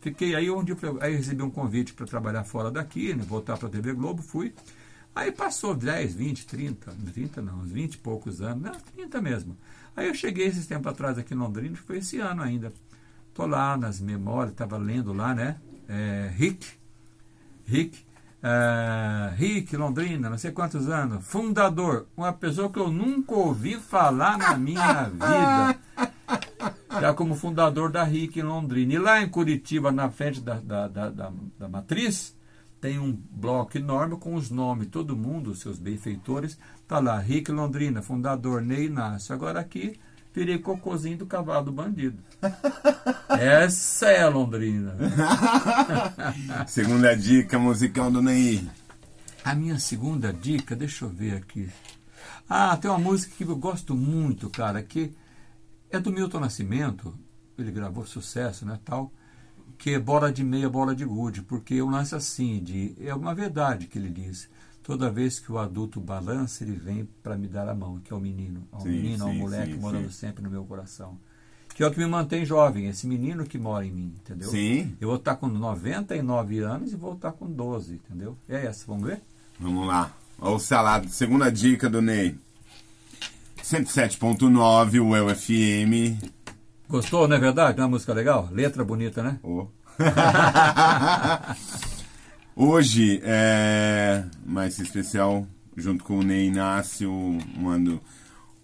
[0.00, 3.68] Fiquei aí onde eu, aí recebi um convite para trabalhar fora daqui, né, voltar para
[3.68, 4.52] a TV Globo, fui.
[5.14, 9.56] Aí passou 10, 20, 30, 30 não, uns 20 e poucos anos, não, 30 mesmo.
[9.96, 12.72] Aí eu cheguei esses tempos atrás aqui em Londrina, foi esse ano ainda.
[13.32, 15.56] Tô lá nas memórias, estava lendo lá, né?
[15.88, 16.66] É, Rick,
[17.64, 18.04] Rick,
[18.42, 24.36] é, Rick Londrina, não sei quantos anos, fundador, uma pessoa que eu nunca ouvi falar
[24.36, 26.13] na minha vida
[27.00, 28.94] já como fundador da RIC em Londrina.
[28.94, 32.36] E lá em Curitiba, na frente da, da, da, da, da matriz,
[32.80, 36.58] tem um bloco enorme com os nomes, todo mundo, os seus benfeitores.
[36.82, 39.34] Está lá, RIC Londrina, fundador Ney Inácio.
[39.34, 39.98] Agora aqui,
[40.34, 42.18] virei cocôzinho do cavalo do bandido.
[43.28, 44.96] Essa é a Londrina.
[46.66, 48.68] Segunda dica musical do Ney.
[49.44, 51.68] A minha segunda dica, deixa eu ver aqui.
[52.48, 55.12] Ah, tem uma música que eu gosto muito, cara, que
[55.96, 57.14] é do Milton Nascimento,
[57.58, 59.12] ele gravou sucesso, né, tal,
[59.78, 63.34] que é bola de meia, bola de gude, porque o lance assim, de, é uma
[63.34, 64.48] verdade que ele diz.
[64.82, 68.16] Toda vez que o adulto balança, ele vem para me dar a mão, que é
[68.16, 68.68] o menino.
[68.70, 70.18] É um Sim, menino, é um sim, moleque sim, morando sim.
[70.18, 71.18] sempre no meu coração.
[71.74, 74.48] Que é o que me mantém jovem, esse menino que mora em mim, entendeu?
[74.50, 74.94] Sim.
[75.00, 78.36] Eu vou estar com 99 anos e vou estar com 12, entendeu?
[78.46, 79.22] É essa, vamos ver?
[79.58, 80.14] Vamos lá.
[80.38, 81.08] Olha o salado.
[81.08, 82.36] Segunda dica do Ney.
[83.64, 86.18] 107.9, o UFM.
[86.86, 87.78] Gostou, não é verdade?
[87.78, 88.46] Não é uma música legal?
[88.52, 89.38] Letra bonita, né?
[89.42, 89.66] Oh.
[92.54, 95.46] Hoje, é mais especial,
[95.76, 97.10] junto com o Ney Inácio,
[97.56, 98.00] mando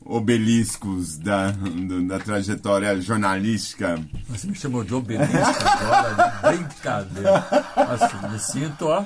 [0.05, 3.99] obeliscos da, do- da trajetória jornalística.
[4.29, 5.29] Você me chamou de obelisco
[5.67, 7.45] agora, de brincadeira.
[7.77, 9.05] Nossa, me sinto, ó.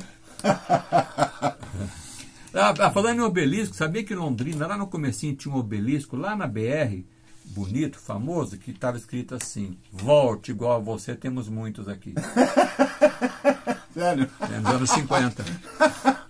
[2.54, 6.16] Ah, ah, falando em obelisco, sabia que em Londrina, lá no comecinho, tinha um obelisco,
[6.16, 7.02] lá na BR,
[7.46, 12.14] bonito, famoso, que estava escrito assim, volte igual a você, temos muitos aqui.
[13.92, 14.28] Sério?
[14.40, 15.44] É, nos anos 50.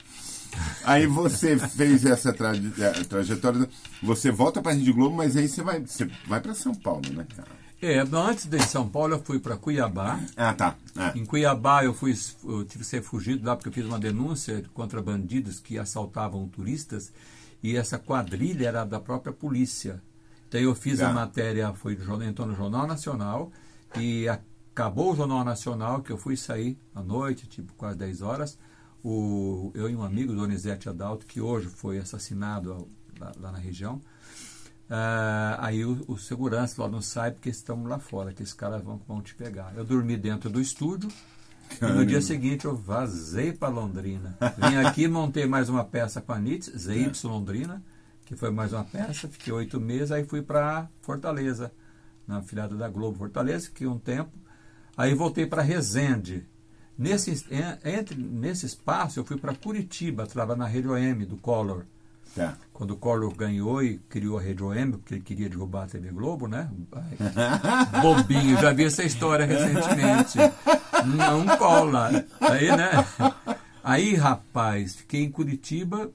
[0.85, 3.69] Aí você fez essa traje- eh, trajetória,
[4.03, 7.27] você volta para Rede Globo, mas aí você vai, você vai para São Paulo, né,
[7.35, 7.49] cara?
[7.83, 10.77] É, antes de São Paulo, eu fui para Cuiabá, Ah, tá.
[10.97, 11.19] É.
[11.19, 14.65] Em Cuiabá eu, fui, eu tive que ser fugido lá porque eu fiz uma denúncia
[14.73, 17.13] contra bandidos que assaltavam turistas
[17.63, 20.03] e essa quadrilha era da própria polícia.
[20.49, 21.11] Então eu fiz Ah.
[21.11, 23.53] a matéria, foi entrou no Jornal Nacional
[23.99, 28.59] e acabou o Jornal Nacional que eu fui sair à noite, tipo quase 10 horas.
[29.03, 32.89] O, eu e um amigo, Donizete Adalto, que hoje foi assassinado
[33.21, 34.01] lá, lá na região.
[34.91, 38.83] Ah, aí o, o segurança falou, não sai porque estamos lá fora, que esses caras
[38.83, 39.73] vão, vão te pegar.
[39.77, 41.11] Eu dormi dentro do estúdio
[41.81, 44.37] e no dia seguinte eu vazei para Londrina.
[44.59, 47.83] Vim aqui, montei mais uma peça com a NITS, ZY Londrina,
[48.27, 51.73] que foi mais uma peça, fiquei oito meses, aí fui para Fortaleza,
[52.27, 54.33] na afiliada da Globo Fortaleza, fiquei um tempo,
[54.97, 56.47] aí voltei para Resende.
[56.97, 61.85] Nesse, en- entre, nesse espaço eu fui para Curitiba, trabalhar na Rede OM do Collor
[62.35, 62.57] Tá.
[62.73, 66.11] quando o Collor ganhou e criou a Rede OM, porque ele queria derrubar a TV
[66.11, 66.69] Globo, né?
[68.03, 70.39] Bobinho, já vi essa história recentemente.
[71.17, 72.11] Não cola.
[72.41, 72.91] Aí, né?
[73.85, 76.11] Aí, rapaz, fiquei em Curitiba,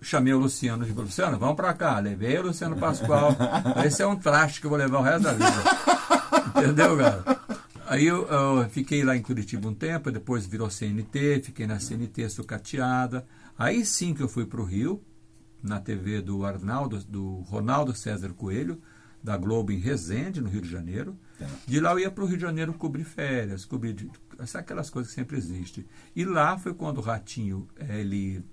[0.00, 1.98] chamei o Luciano e disse, Luciano, vamos pra cá.
[1.98, 3.36] Levei o Luciano Pascoal.
[3.84, 5.52] Esse é um traste que eu vou levar o resto da vida.
[6.56, 7.40] Entendeu, cara?
[7.88, 12.28] Aí eu, eu fiquei lá em Curitiba um tempo, depois virou CNT, fiquei na CNT
[12.28, 13.24] sucateada.
[13.58, 15.00] Aí sim que eu fui para o Rio,
[15.66, 18.80] na TV do Arnaldo, do Ronaldo César Coelho,
[19.22, 21.16] da Globo em Resende, no Rio de Janeiro.
[21.38, 21.46] Tá.
[21.66, 24.10] De lá eu ia para o Rio de Janeiro cobrir férias, cobrir de-
[24.54, 25.84] aquelas coisas que sempre existem.
[26.14, 28.44] E lá foi quando o Ratinho eh, ele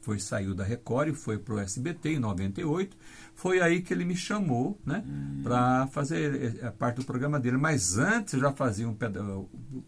[0.00, 2.96] foi saiu da Record e foi para o SBT em 98.
[3.34, 5.04] Foi aí que ele me chamou, né,
[5.42, 7.56] para fazer eh, a parte do programa dele.
[7.56, 9.20] Mas antes eu já fazia um peda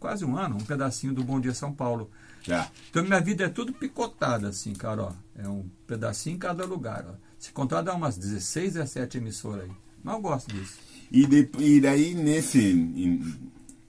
[0.00, 2.10] quase um ano, um pedacinho do Bom Dia São Paulo.
[2.44, 2.70] Já.
[2.90, 5.12] Então minha vida é tudo picotada assim, cara, ó.
[5.36, 7.14] É um pedacinho em cada lugar, ó.
[7.38, 9.70] Se contar dá umas 16, 17 emissoras aí.
[10.02, 10.78] Mas eu gosto disso.
[11.10, 13.34] E, de- e daí, nesse en-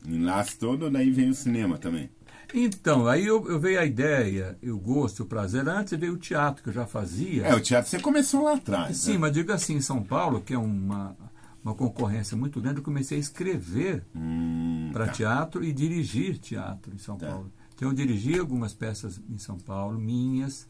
[0.06, 2.10] enlace todo, daí vem o cinema também.
[2.54, 5.68] Então, aí eu, eu veio a ideia, o gosto, o prazer.
[5.68, 7.48] Antes veio o teatro que eu já fazia.
[7.48, 8.98] É, o teatro você começou lá atrás.
[8.98, 9.18] Sim, né?
[9.20, 11.15] mas digo assim, em São Paulo, que é uma,
[11.63, 15.12] uma concorrência muito grande, eu comecei a escrever Hum, para tá.
[15.13, 17.28] teatro e dirigir teatro em São Tá.
[17.28, 17.52] Paulo.
[17.76, 20.68] Então eu dirigi algumas peças em São Paulo, minhas,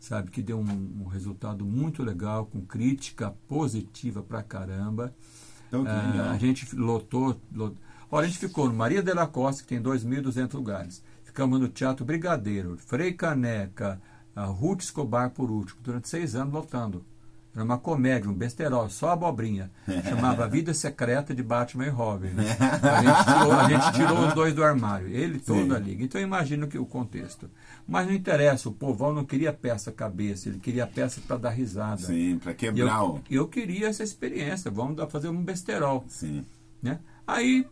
[0.00, 5.14] sabe, que deu um, um resultado muito legal, com crítica positiva pra caramba.
[5.68, 7.76] Então, Ah, a gente lotou, lot-
[8.10, 11.02] Olha, a gente ficou no Maria de la Costa, que tem 2.200 lugares.
[11.24, 14.00] Ficamos no Teatro Brigadeiro, Frei Caneca,
[14.34, 17.04] a Ruth Escobar por último, durante seis anos lotando.
[17.58, 19.68] Era uma comédia, um besterol, só abobrinha.
[20.08, 22.28] Chamava Vida Secreta de Batman e Robin.
[22.28, 22.56] né?
[22.80, 25.72] A, gente tirou, a gente tirou os dois do armário, ele todo Sim.
[25.72, 26.04] a liga.
[26.04, 27.50] Então eu imagino que o contexto.
[27.84, 32.00] Mas não interessa, o povão não queria peça cabeça, ele queria peça para dar risada.
[32.00, 36.04] Sim, pra E quebrar eu, eu queria essa experiência, vamos dar, fazer um besterol.
[36.06, 36.44] Sim.
[36.80, 37.00] Né?
[37.26, 37.66] Aí,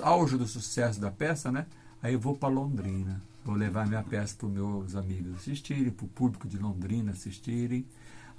[0.00, 1.66] auge do sucesso da peça, né?
[2.00, 3.20] Aí eu vou para Londrina.
[3.44, 7.84] Vou levar minha peça para os meus amigos assistirem, para o público de Londrina assistirem.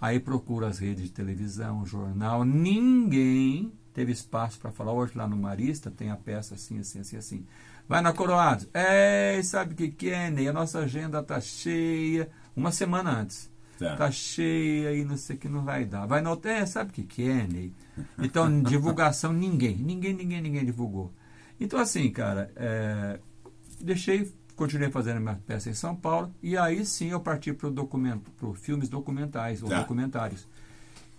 [0.04, 2.44] Aí procuro as redes de televisão, jornal.
[2.44, 4.92] Ninguém teve espaço para falar.
[4.92, 7.46] Hoje lá no Marista tem a peça assim, assim, assim, assim.
[7.88, 8.68] Vai na Coroados.
[8.74, 10.50] É, sabe o que, que é, Ney?
[10.50, 12.30] A nossa agenda tá cheia.
[12.54, 13.50] Uma semana antes.
[13.80, 13.96] Tá.
[13.96, 16.06] Tá cheia e não sei o que não vai dar.
[16.06, 17.74] Vai hotel, é, sabe o que, que é, Ney?
[18.20, 19.78] Então, divulgação, ninguém.
[19.78, 21.14] Ninguém, ninguém, ninguém divulgou.
[21.58, 23.22] Então, assim, cara, é,
[23.80, 28.32] deixei, continuei fazendo minha peça em São Paulo e aí sim eu parti para documento,
[28.32, 29.80] para filmes documentais ou Tá.
[29.80, 30.48] documentários.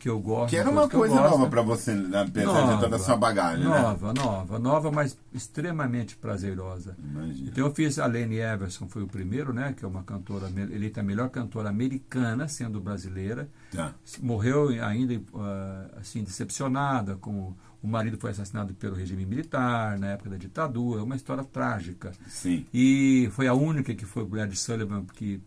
[0.04, 0.50] Que eu gosto.
[0.50, 3.70] Que era uma coisa nova pra você, apesar de toda a sua bagagem, né?
[3.70, 6.94] Nova, nova, nova, mas extremamente prazerosa.
[7.02, 7.48] Imagina.
[7.48, 9.74] Então eu fiz a Lane Everson, foi o primeiro, né?
[9.74, 13.48] Que é uma cantora, eleita a melhor cantora americana, sendo brasileira.
[13.72, 13.94] Tá.
[14.20, 20.28] Morreu ainda ah, assim decepcionada com o marido foi assassinado pelo regime militar na época
[20.28, 22.12] da ditadura, uma história trágica.
[22.28, 22.66] Sim.
[22.74, 25.40] E foi a única que foi Brad Sullivan que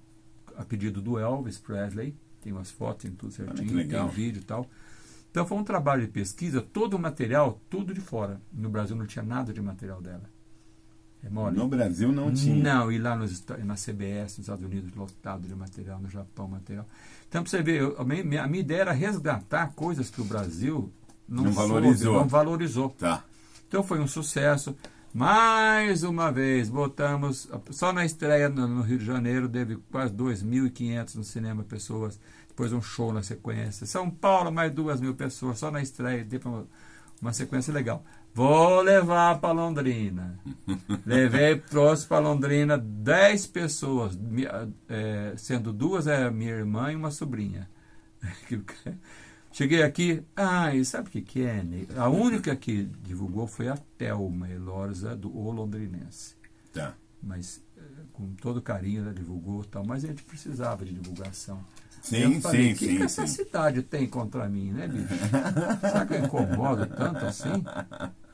[0.58, 4.08] a pedido do Elvis Presley, tem umas fotos, tem tudo certinho, legal.
[4.08, 4.68] tem vídeo e tal.
[5.32, 8.42] Então foi um trabalho de pesquisa, todo o material, tudo de fora.
[8.52, 10.24] No Brasil não tinha nada de material dela.
[11.24, 11.58] É mole.
[11.58, 12.64] No Brasil não tinha.
[12.64, 16.88] Não, e lá nos, na CBS, nos Estados Unidos, lotado de material, no Japão, material.
[17.28, 20.26] Então, pra você ver, eu- a, minha, a minha ideia era resgatar coisas que o
[20.26, 20.92] Brasil
[21.28, 22.14] não, Não soube, valorizou.
[22.22, 22.90] não valorizou.
[22.92, 23.24] Tá.
[23.68, 24.76] Então foi um sucesso.
[25.18, 31.24] Mais uma vez, botamos, só na estreia no, Rio de Janeiro, teve quase 2.500 no
[31.24, 33.88] cinema pessoas, depois um show na sequência.
[33.88, 36.68] São Paulo, mais 2 mil pessoas, só na estreia, teve uma,
[37.20, 38.06] uma sequência legal.
[38.32, 40.40] Vou levar para Londrina.
[41.04, 44.20] Levei, trouxe para Londrina 10 pessoas,
[44.88, 47.68] eh, sendo duas é minha irmã e uma sobrinha.
[49.52, 51.88] Cheguei aqui, ah, e sabe o que, que é, Ney?
[51.96, 56.36] A única que divulgou foi a Thelma Elorza, do O Londrinense.
[56.72, 56.94] Tá.
[57.24, 57.82] Mas eh,
[58.14, 61.64] com todo carinho ela divulgou e tal, mas a gente precisava de divulgação.
[62.02, 65.08] Sim, falei, sim, que sim, que essa cidade tem contra mim, né, bicho?
[65.82, 67.64] Será que eu incomodo tanto assim?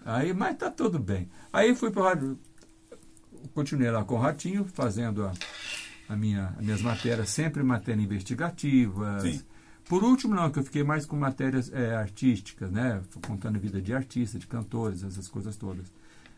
[0.06, 1.30] Aí, mas tá tudo bem.
[1.52, 2.38] Aí fui para rádio,
[3.54, 5.34] continuei lá com o Ratinho, fazendo a,
[6.10, 9.23] a minha, as minhas matérias, sempre matérias investigativas.
[9.23, 9.41] Sim.
[9.88, 13.02] Por último, não, que eu fiquei mais com matérias eh, artísticas, né?
[13.28, 15.92] Contando a vida de artistas, de cantores, essas coisas todas.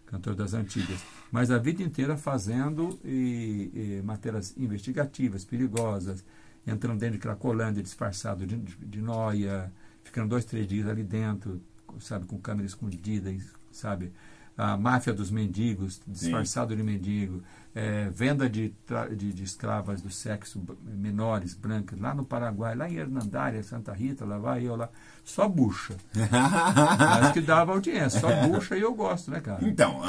[0.07, 1.03] Cantores das antigas.
[1.31, 6.23] Mas a vida inteira fazendo e, e matérias investigativas, perigosas,
[6.65, 9.71] entrando dentro de Cracolândia, disfarçado de, de, de noia,
[10.03, 11.61] ficando dois, três dias ali dentro,
[11.99, 13.35] sabe, com câmera escondida,
[13.71, 14.11] sabe?
[14.57, 17.43] A máfia dos mendigos, disfarçado de mendigo,
[17.75, 18.73] eh, venda de,
[19.17, 24.23] de, de escravas do sexo menores, brancas, lá no Paraguai, lá em Hernandária, Santa Rita,
[24.23, 24.89] lá vai eu lá,
[25.25, 25.97] só bucha.
[27.19, 29.67] Acho que dava audiência, só bucha e eu gosto, né, cara?
[29.67, 30.01] Então,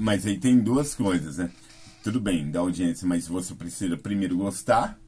[0.00, 1.50] mas aí tem duas coisas, né?
[2.02, 4.98] Tudo bem, dá audiência, mas você precisa primeiro gostar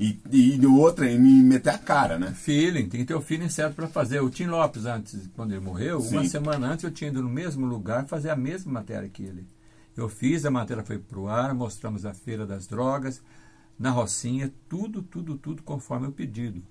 [0.00, 2.32] E, e no outro é me meter a cara, né?
[2.32, 4.20] Feeling, tem que ter o feeling certo para fazer.
[4.20, 6.16] O Tim Lopes, antes, quando ele morreu, Sim.
[6.16, 9.46] uma semana antes eu tinha ido no mesmo lugar fazer a mesma matéria que ele.
[9.94, 13.22] Eu fiz, a matéria foi pro ar, mostramos a Feira das Drogas,
[13.78, 16.62] na Rocinha, tudo, tudo, tudo conforme o pedido.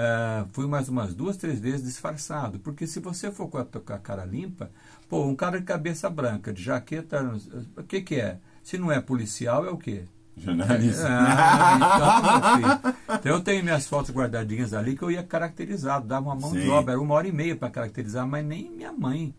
[0.00, 3.92] Ah, fui mais umas duas, três vezes disfarçado, porque se você for com a, com
[3.92, 4.70] a cara limpa,
[5.08, 7.36] pô, um cara de cabeça branca, de jaqueta,
[7.76, 8.38] o que que é?
[8.62, 10.04] Se não é policial, é o quê?
[10.38, 11.06] Jornalista.
[11.08, 13.16] Ah, então.
[13.16, 16.62] Então eu tenho minhas fotos guardadinhas ali que eu ia caracterizado, dava uma mão de
[16.62, 16.68] Sim.
[16.68, 19.34] obra, era uma hora e meia para caracterizar, mas nem minha mãe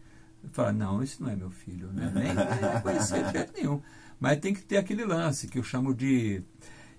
[0.51, 2.11] fala, não, esse não é meu filho, né?
[2.13, 3.81] nem, nem conhecer de jeito nenhum.
[4.19, 6.43] Mas tem que ter aquele lance que eu chamo de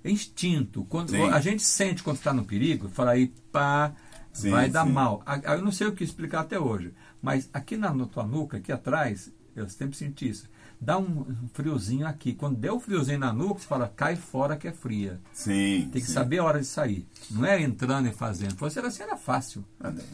[0.05, 0.85] instinto.
[0.85, 1.29] Quando Sim.
[1.29, 3.93] a gente sente quando está no perigo, fala aí, pá,
[4.33, 4.93] Sim, vai dar sim.
[4.93, 5.23] mal.
[5.45, 8.73] Eu não sei o que explicar até hoje, mas aqui na, na tua nuca, aqui
[8.73, 10.49] atrás, eu sempre senti isso.
[10.81, 12.33] Dá um um friozinho aqui.
[12.33, 15.21] Quando der o friozinho na nuca, você fala, cai fora que é fria.
[15.33, 15.89] Sim.
[15.93, 16.15] Tem que sim.
[16.15, 17.07] saber a hora de sair.
[17.31, 18.53] Não é entrando e fazendo.
[18.53, 19.65] Se fosse assim, era fácil.
[19.79, 20.07] Ah, Deus.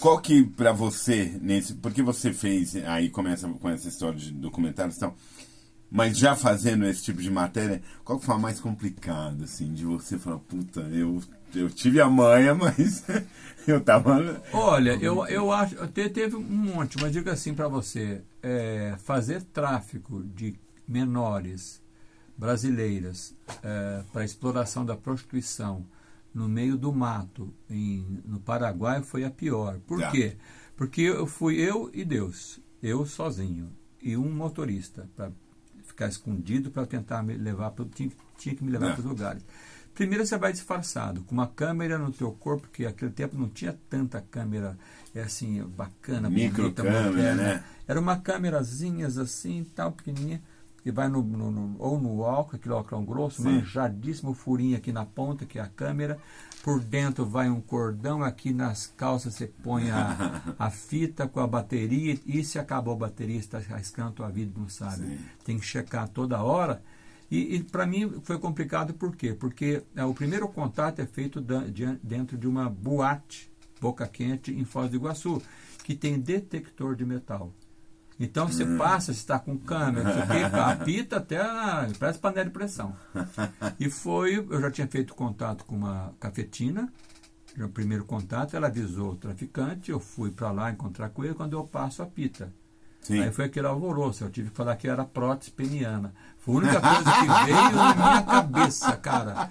[0.00, 1.74] Qual que pra você, nesse.
[1.74, 5.16] Porque você fez, aí começa com essa história de documentários e tal.
[5.90, 9.84] Mas já fazendo esse tipo de matéria, qual que foi a mais complicada, assim, de
[9.84, 11.22] você falar, puta, eu,
[11.56, 13.04] eu tive a manha, mas
[13.66, 14.42] eu tava.
[14.52, 15.74] Olha, eu, eu acho.
[15.88, 20.54] te- Teve um monte, mas digo assim para você: é, fazer tráfico de
[20.88, 21.82] menores
[22.38, 23.34] brasileiras
[24.12, 25.86] para exploração da prostituição
[26.34, 29.78] no meio do mato em, no Paraguai foi a pior.
[29.86, 30.10] Por Tá.
[30.10, 30.36] quê?
[30.76, 33.70] Porque eu fui eu e Deus, eu sozinho,
[34.02, 35.32] e um motorista para
[35.84, 38.92] ficar escondido para tentar me levar pro, tinha, tinha que me levar Tá.
[38.92, 39.42] para os lugares.
[39.96, 43.76] Primeiro você vai disfarçado, com uma câmera no teu corpo, porque naquele tempo não tinha
[43.88, 44.78] tanta câmera,
[45.14, 47.42] é assim, bacana, bonita, Microcâmera, moderna.
[47.42, 47.64] né?
[47.88, 50.42] Era uma câmerazinhas assim, tal, pequenininha,
[50.82, 53.48] que vai no, no- no- ou no álcool, aquele óculos grosso, Sim.
[53.56, 56.18] manjadíssimo furinho aqui na ponta, que é a câmera.
[56.62, 61.46] Por dentro vai um cordão, aqui nas calças você põe a, a fita com a
[61.46, 65.06] bateria, e se acabou a bateria, você está arriscando a tua vida, não sabe.
[65.06, 65.18] Sim.
[65.42, 66.82] Tem que checar toda hora.
[67.30, 69.34] E, e para mim foi complicado por quê?
[69.34, 73.50] Porque é, o primeiro contato é feito da- dian- dentro de uma boate,
[73.80, 75.42] boca quente, em Foz do Iguaçu,
[75.82, 77.52] que tem detector de metal.
[78.18, 82.18] Então você passa, você está com câmera, não sei o quê, apita até a, parece
[82.18, 82.96] panela de pressão.
[83.78, 86.90] E foi, eu já tinha feito contato com uma cafetina,
[87.58, 91.54] o primeiro contato, ela avisou o traficante, eu fui para lá encontrar com ele, quando
[91.54, 92.52] eu passo apita.
[93.06, 93.22] Sim.
[93.22, 96.12] Aí foi aquele alvoroço, eu tive que falar que era prótese peniana.
[96.40, 99.48] Foi a única coisa que veio na minha cabeça, cara.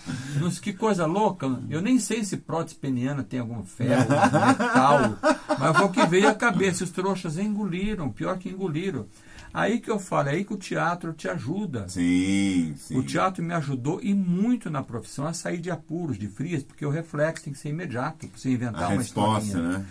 [0.61, 1.45] Que coisa louca.
[1.69, 5.17] Eu nem sei se prótese peniana tem algum ferro, metal,
[5.57, 6.83] mas foi o que veio à cabeça.
[6.83, 9.05] Os trouxas engoliram, pior que engoliram.
[9.53, 11.87] Aí que eu falo, é aí que o teatro te ajuda.
[11.87, 12.97] Sim, sim.
[12.97, 16.85] O teatro me ajudou e muito na profissão a sair de apuros, de frias, porque
[16.85, 19.77] o reflexo tem que ser imediato, para você inventar A uma resposta, historinha.
[19.79, 19.85] né?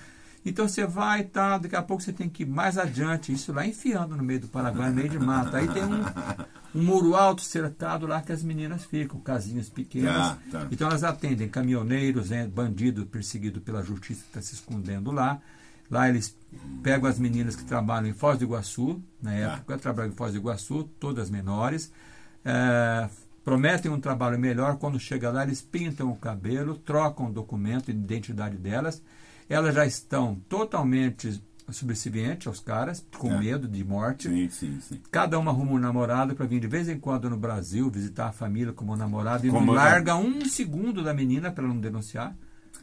[0.45, 3.53] Então você vai e tá, daqui a pouco você tem que ir mais adiante, isso
[3.53, 5.57] lá enfiando no meio do Paraguai, no meio de mata.
[5.57, 6.05] Aí tem um,
[6.75, 10.15] um muro alto cercado lá que as meninas ficam, casinhas pequenas.
[10.15, 10.69] Tá, tá.
[10.71, 15.41] Então elas atendem caminhoneiros, né, bandido perseguido pela justiça que está se escondendo lá.
[15.91, 16.37] Lá eles
[16.83, 20.39] pegam as meninas que trabalham em Foz do Iguaçu, na época, trabalham em Foz do
[20.39, 21.91] Iguaçu, todas menores.
[22.45, 23.09] É,
[23.45, 27.99] prometem um trabalho melhor, quando chega lá eles pintam o cabelo, trocam o documento de
[27.99, 29.03] identidade delas.
[29.49, 33.39] Elas já estão totalmente subservientes aos caras, com É.
[33.39, 34.29] medo de morte.
[34.29, 35.01] Sim, sim, sim.
[35.11, 38.33] Cada uma arruma um namorado para vir de vez em quando no Brasil visitar a
[38.33, 42.37] família como namorado e Como- não larga um segundo da menina para não denunciar.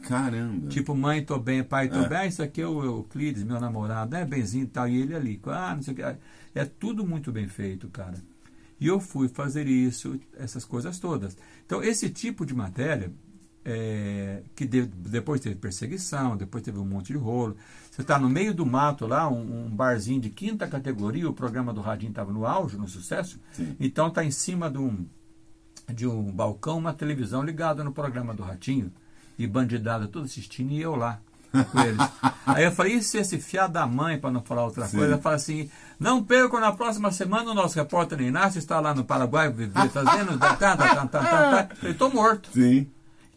[0.08, 0.68] Caramba.
[0.68, 2.08] Tipo, mãe, tô bem, pai, tô É.
[2.08, 5.40] bem, isso aqui é o Euclides, meu namorado, é benzinho e tal, e ele ali.
[5.46, 6.02] Ah, não sei o que.
[6.54, 8.16] É tudo muito bem feito, cara.
[8.80, 11.36] E eu fui fazer isso, essas coisas todas.
[11.64, 13.12] Então, esse tipo de matéria,
[13.64, 17.56] é, que de- depois teve perseguição, depois teve um monte de rolo.
[17.90, 21.72] Você está no meio do mato lá, um, um barzinho de quinta categoria, o programa
[21.72, 23.38] do Radinho estava no auge, no sucesso.
[23.52, 23.76] Sim.
[23.78, 25.06] Então está em cima de um,
[25.92, 28.90] de um balcão, uma televisão ligada no programa do Ratinho,
[29.38, 31.20] e bandidada tudo assistindo, e eu lá
[31.70, 32.00] com eles.
[32.46, 34.96] Aí eu falei, e se esse fiado da mãe, para não falar outra Sim.
[34.96, 35.68] coisa, fala assim,
[36.00, 39.52] não percam na próxima semana o nosso repórter Inácio está lá no Paraguai,
[39.92, 41.68] fazendo, tá, tá, tá, tá, tá, tá.
[41.70, 42.50] Eu falei, tô morto.
[42.52, 42.86] Sim.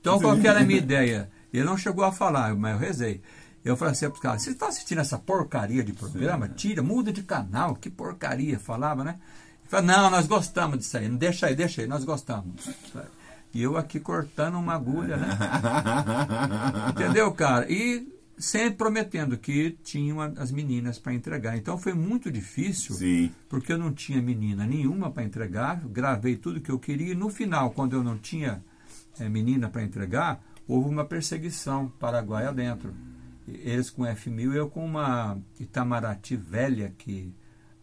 [0.05, 0.41] Então, qual Sim.
[0.41, 1.31] que era a minha ideia?
[1.51, 3.21] Ele não chegou a falar, mas eu rezei.
[3.63, 6.47] Eu falei assim para os caras, vocês estão assistindo essa porcaria de programa?
[6.47, 9.15] Tira, muda de canal, que porcaria, falava, né?
[9.61, 12.69] Ele falou, não, nós gostamos disso aí, deixa aí, deixa aí, nós gostamos.
[13.51, 15.27] E eu aqui cortando uma agulha, né?
[16.93, 17.65] Entendeu, cara?
[17.67, 21.57] E sempre prometendo que tinham as meninas para entregar.
[21.57, 23.31] Então foi muito difícil Sim.
[23.49, 27.29] porque eu não tinha menina nenhuma para entregar, gravei tudo que eu queria e no
[27.29, 28.61] final, quando eu não tinha
[29.19, 32.93] é, menina para entregar, houve uma perseguição paraguaia dentro.
[33.47, 37.33] Eles com F1000 eu com uma Itamaraty velha que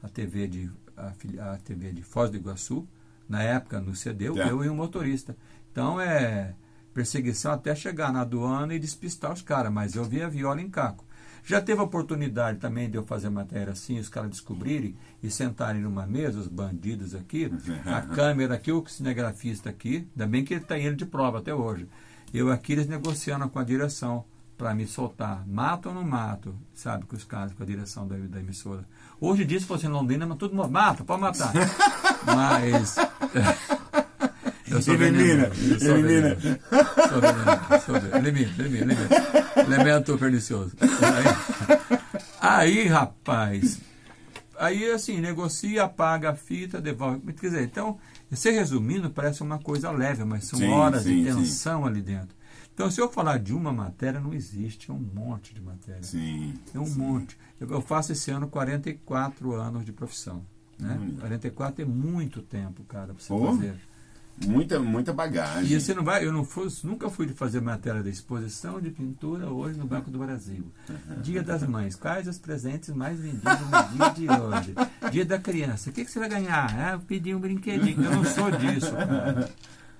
[0.03, 2.87] a TV de a, a TV de Foz do Iguaçu,
[3.29, 4.51] na época no cedeu, é.
[4.51, 5.37] eu e um motorista.
[5.71, 6.55] Então é
[6.93, 10.69] perseguição até chegar na aduana e despistar os caras, mas eu vi a viola em
[10.69, 11.05] caco.
[11.45, 15.83] Já teve a oportunidade também de eu fazer matéria assim, os caras descobrirem e sentarem
[15.83, 17.51] numa mesa, os bandidos aqui,
[17.85, 21.55] a câmera aqui, o cinegrafista aqui, ainda bem que ele está indo de prova até
[21.55, 21.89] hoje.
[22.33, 24.25] Eu aqui eles negociando com a direção
[24.57, 25.47] para me soltar.
[25.47, 26.55] Mato ou não mato?
[26.73, 28.85] Sabe, com os caras, com a direção da, da emissora.
[29.21, 31.53] Hoje se fosse em Londrina, mas mundo mata, pode matar.
[32.25, 32.97] mas.
[34.73, 35.85] Eu sou elimina, venenoso.
[35.85, 36.35] Sou elimina.
[36.35, 36.61] Venenoso.
[37.09, 37.85] Sou venenoso.
[37.85, 38.17] Sou venenoso.
[38.17, 39.67] Elimina, elimina, elimina.
[39.67, 40.73] Elemento pernicioso.
[42.41, 43.81] Aí, aí, rapaz,
[44.59, 47.33] aí assim, negocia, paga a fita, devolve.
[47.35, 47.99] Quer dizer, então,
[48.31, 51.89] você resumindo, parece uma coisa leve, mas são sim, horas sim, de tensão sim.
[51.89, 52.35] ali dentro.
[52.75, 56.03] Então, se eu falar de uma matéria, não existe, é um monte de matéria.
[56.03, 56.55] Sim.
[56.75, 57.37] É um monte.
[57.61, 60.45] Eu faço esse ano 44 anos de profissão.
[60.79, 60.99] Né?
[61.01, 61.17] Hum.
[61.21, 63.47] 44 é muito tempo, cara, para você oh.
[63.47, 63.75] fazer.
[64.47, 65.73] Muita, muita bagagem.
[65.73, 68.91] E você não vai, eu não fui, nunca fui de fazer matéria da exposição de
[68.91, 70.65] pintura hoje no Banco do Brasil.
[71.23, 74.75] Dia das Mães, quais os presentes mais vendidos no dia de hoje?
[75.11, 76.75] Dia da criança, o que, que você vai ganhar?
[76.77, 78.03] Ah, eu pedi um brinquedinho.
[78.03, 79.51] Eu não sou disso, cara.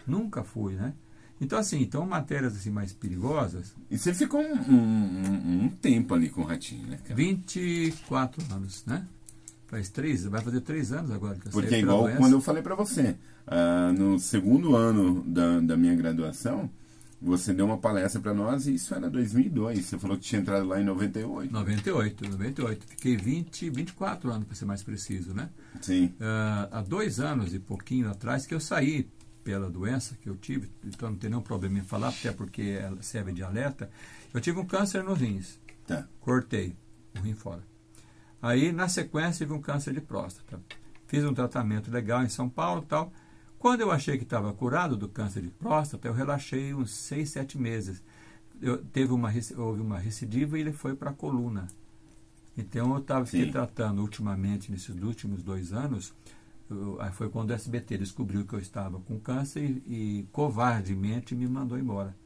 [0.07, 0.93] Nunca fui, né?
[1.41, 3.75] Então, assim, então matérias assim, mais perigosas.
[3.91, 7.17] E você ficou um, um, um tempo ali com o Ratinho, né, cara?
[7.17, 9.05] 24 anos, né?
[9.73, 12.63] Faz três, vai fazer três anos agora que eu Porque é igual quando eu falei
[12.63, 13.17] para você.
[13.47, 16.69] Uh, no segundo ano da, da minha graduação,
[17.19, 19.83] você deu uma palestra para nós e isso era 2002.
[19.83, 21.51] Você falou que tinha entrado lá em 98.
[21.51, 22.87] 98, 98.
[22.87, 25.49] Fiquei 20, 24 anos, para ser mais preciso, né?
[25.81, 26.13] Sim.
[26.21, 29.09] Uh, há dois anos e pouquinho atrás que eu saí
[29.43, 33.01] pela doença que eu tive, então não tem nenhum problema em falar, até porque ela
[33.01, 33.89] serve de alerta.
[34.35, 35.59] Eu tive um câncer nos rins.
[35.87, 36.07] Tá.
[36.21, 36.77] Cortei
[37.17, 37.72] o rim fora.
[38.43, 40.61] Aí, na sequência, tive um câncer de próstata.
[41.07, 43.13] Fiz um tratamento legal em São Paulo e tal.
[43.57, 47.57] Quando eu achei que estava curado do câncer de próstata, eu relaxei uns seis, sete
[47.57, 48.03] meses.
[48.61, 51.69] Eu, teve uma, houve uma recidiva e ele foi para a coluna.
[52.59, 56.13] Então eu estava tratando ultimamente, nesses últimos dois anos,
[56.69, 61.47] eu, foi quando o SBT descobriu que eu estava com câncer e, e covardemente me
[61.47, 62.17] mandou embora.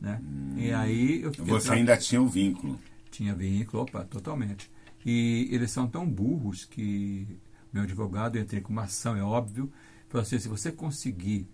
[0.00, 0.20] Né?
[0.22, 2.78] Hum, e aí eu Você ainda tinha o um vínculo.
[3.10, 4.70] Tinha vínculo, opa, totalmente.
[5.04, 7.26] E eles são tão burros que
[7.72, 9.72] meu advogado, entrei com uma ação, é óbvio,
[10.12, 11.48] Falou assim, se você conseguir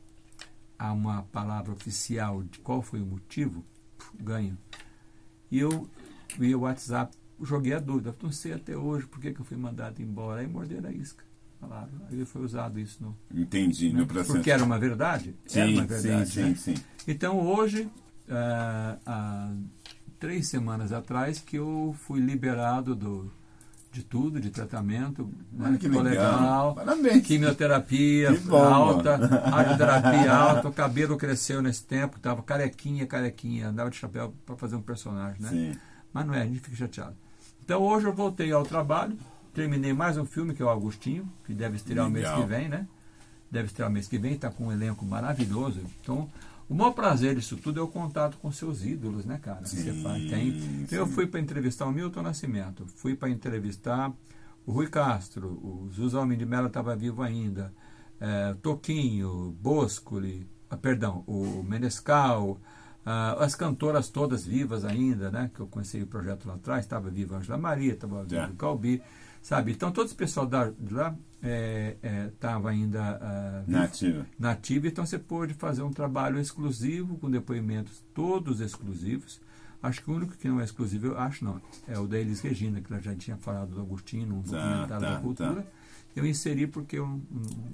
[0.81, 3.65] uma palavra oficial de qual foi o motivo,
[4.21, 4.59] ganho.
[5.49, 5.89] E eu,
[6.37, 8.13] via o WhatsApp, joguei a dúvida.
[8.21, 10.41] Não sei até hoje por que, que eu fui mandado embora.
[10.41, 11.25] Aí morderam a isca.
[11.61, 11.89] Falaram.
[12.11, 13.17] Aí foi usado isso no.
[13.33, 14.01] Entendi, né?
[14.01, 14.33] no processo.
[14.33, 15.37] Porque era uma verdade?
[15.47, 16.29] Sim, era uma verdade.
[16.29, 16.55] Sim, né?
[16.57, 16.83] sim, sim.
[17.07, 19.55] Então hoje, uh, há
[20.19, 23.31] três semanas atrás, que eu fui liberado do,
[23.91, 25.31] de tudo, de tratamento.
[25.53, 25.77] Né?
[25.79, 26.41] que Ficou legal.
[26.41, 26.75] legal.
[26.75, 27.27] Parabéns.
[27.27, 34.35] Quimioterapia alta, radioterapia alta, o cabelo cresceu nesse tempo, tava carequinha, carequinha, andava de chapéu
[34.45, 35.49] para fazer um personagem, né?
[35.49, 35.79] Sim.
[36.13, 37.17] Mas não é, a gente fica chateado.
[37.65, 39.17] Então hoje eu voltei ao trabalho,
[39.55, 42.69] terminei mais um filme que é o Agostinho, que deve estrear o mês que vem,
[42.69, 42.87] né?
[43.51, 45.81] Deve estrear o mês que vem, está com um elenco maravilhoso.
[46.03, 46.29] Então,
[46.69, 49.65] o maior prazer disso tudo é o contato com seus ídolos, né, cara?
[49.65, 50.61] Sim, você faz, tem.
[50.61, 50.87] Sim.
[50.91, 54.13] Eu fui para entrevistar o Milton Nascimento, fui para entrevistar
[54.67, 57.73] o Rui Castro, o José Homem de Mello estava vivo ainda,
[58.21, 62.61] é, Toquinho, Boscoli, ah, perdão, o Menescal,
[63.11, 65.51] ah, as cantoras todas vivas ainda, né?
[65.55, 68.55] Que eu conheci o projeto lá atrás, estava viva a Angela Maria, estava vivo o
[68.55, 69.03] Calbi,
[69.41, 69.73] sabe?
[69.73, 71.17] Então todo esse pessoal da, de lá
[72.29, 73.17] estava é, é, ainda
[73.67, 74.27] uh, nativo.
[74.39, 79.41] nativo, então você pôde fazer um trabalho exclusivo, com depoimentos todos exclusivos.
[79.83, 82.43] Acho que o único que não é exclusivo, eu acho não, é o da Elis
[82.43, 85.63] Regina, que ela já tinha falado do Agostinho, um tá, documentário tá, da cultura.
[85.63, 85.69] Tá.
[86.15, 87.07] Eu inseri porque eu.
[87.07, 87.73] Um,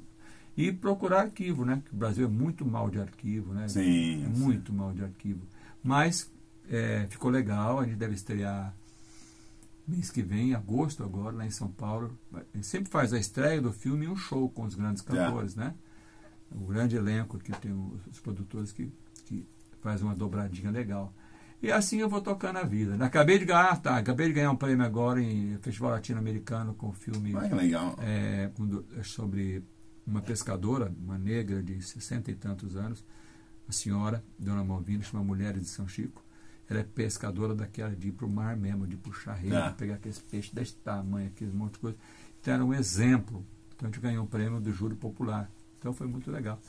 [0.56, 1.82] e procurar arquivo, né?
[1.92, 3.68] O Brasil é muito mal de arquivo, né?
[3.68, 4.24] Sim.
[4.24, 4.78] É muito sim.
[4.78, 5.40] mal de arquivo.
[5.82, 6.30] Mas
[6.70, 8.74] é, ficou legal, a gente deve estrear
[9.86, 12.18] mês que vem, agosto agora, lá em São Paulo.
[12.54, 15.12] Ele sempre faz a estreia do filme e um show com os grandes tá.
[15.12, 15.74] cantores, né?
[16.54, 17.72] O grande elenco que tem
[18.10, 18.90] os produtores que,
[19.26, 19.46] que
[19.80, 21.12] faz uma dobradinha legal.
[21.60, 23.02] E assim eu vou tocando a vida.
[23.04, 26.92] Acabei de ganhar, tá, acabei de ganhar um prêmio agora em Festival Latino-Americano com o
[26.92, 27.98] filme ah, legal.
[28.02, 28.50] É,
[29.02, 29.64] sobre
[30.06, 33.04] uma pescadora, uma negra de sessenta e tantos anos,
[33.68, 36.22] a senhora, Dona Malvina, chama Mulheres de São Chico.
[36.68, 39.94] Ela é pescadora daquela de ir para o mar mesmo, de puxar rede, de pegar
[39.94, 41.96] aqueles peixes desse tamanho, aqueles monte de coisa.
[42.40, 43.44] Então era um exemplo.
[43.74, 45.50] Então a gente ganhou um prêmio do júri popular.
[45.78, 46.60] Então foi muito legal.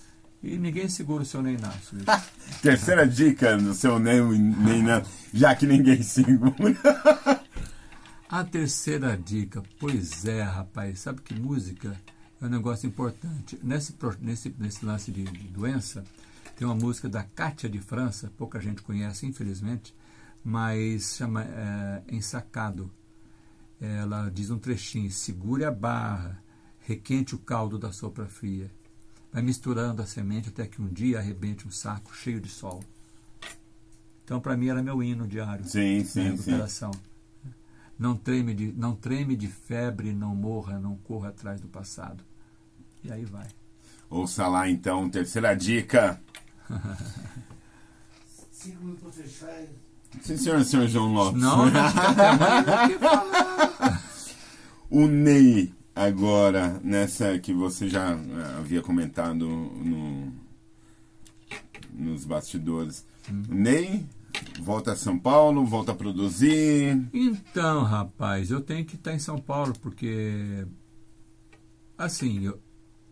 [0.44, 1.98] E ninguém segura o seu Ney Inácio.
[2.62, 6.54] Terceira dica do seu Ney, Ney Inácio, já que ninguém segura.
[8.30, 11.96] A terceira dica, pois é, rapaz, sabe que música
[12.42, 13.60] é um negócio importante.
[13.64, 16.04] Nesse, nesse, nesse lance de, de doença,
[16.56, 19.96] tem uma música da Cátia de França, pouca gente conhece, infelizmente,
[20.44, 22.92] mas chama é, Ensacado.
[23.80, 26.42] Ela diz um trechinho: segure a barra,
[26.80, 28.72] requente o caldo da sopa fria.
[29.34, 32.82] Vai misturando a semente até que um dia arrebente um saco cheio de sol.
[34.24, 36.92] Então, para mim, era meu hino diário sim, sim, né, recuperação.
[37.98, 42.24] Não treme, de, não treme de febre, não morra, não corra atrás do passado.
[43.04, 43.48] E aí vai.
[44.10, 46.22] Ouça lá então, terceira dica.
[48.52, 49.64] Cinco minutos para fechar.
[50.22, 51.42] Sim, senhor, senhor João Lopes.
[51.42, 51.74] Não, não
[54.90, 60.34] O Ney, agora, nessa que você já eh, havia comentado no,
[61.94, 63.06] nos bastidores.
[63.30, 63.44] Hum.
[63.50, 64.06] Ney
[64.62, 67.08] Volta a São Paulo, volta a produzir.
[67.14, 70.66] Então, rapaz, eu tenho que estar em São Paulo porque,
[71.98, 72.60] assim, eu,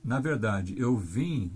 [0.04, 1.52] na verdade, eu vim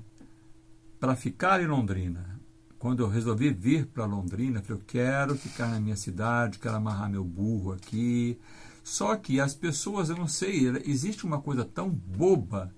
[0.99, 2.39] para ficar em Londrina.
[2.77, 6.75] Quando eu resolvi vir para Londrina, eu falei, eu quero ficar na minha cidade, quero
[6.75, 8.37] amarrar meu burro aqui.
[8.83, 12.73] Só que as pessoas, eu não sei, existe uma coisa tão boba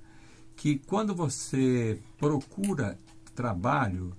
[0.56, 2.98] que quando você procura
[3.36, 4.14] trabalho,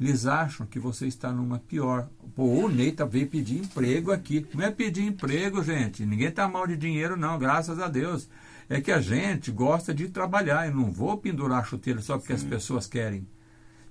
[0.00, 2.08] eles acham que você está numa pior.
[2.34, 4.46] Pô, o Neita veio pedir emprego aqui.
[4.54, 6.04] Não é pedir emprego, gente.
[6.04, 8.28] Ninguém está mal de dinheiro, não, graças a Deus.
[8.68, 10.66] É que a gente gosta de trabalhar.
[10.66, 12.44] Eu não vou pendurar chuteira só porque Sim.
[12.44, 13.26] as pessoas querem.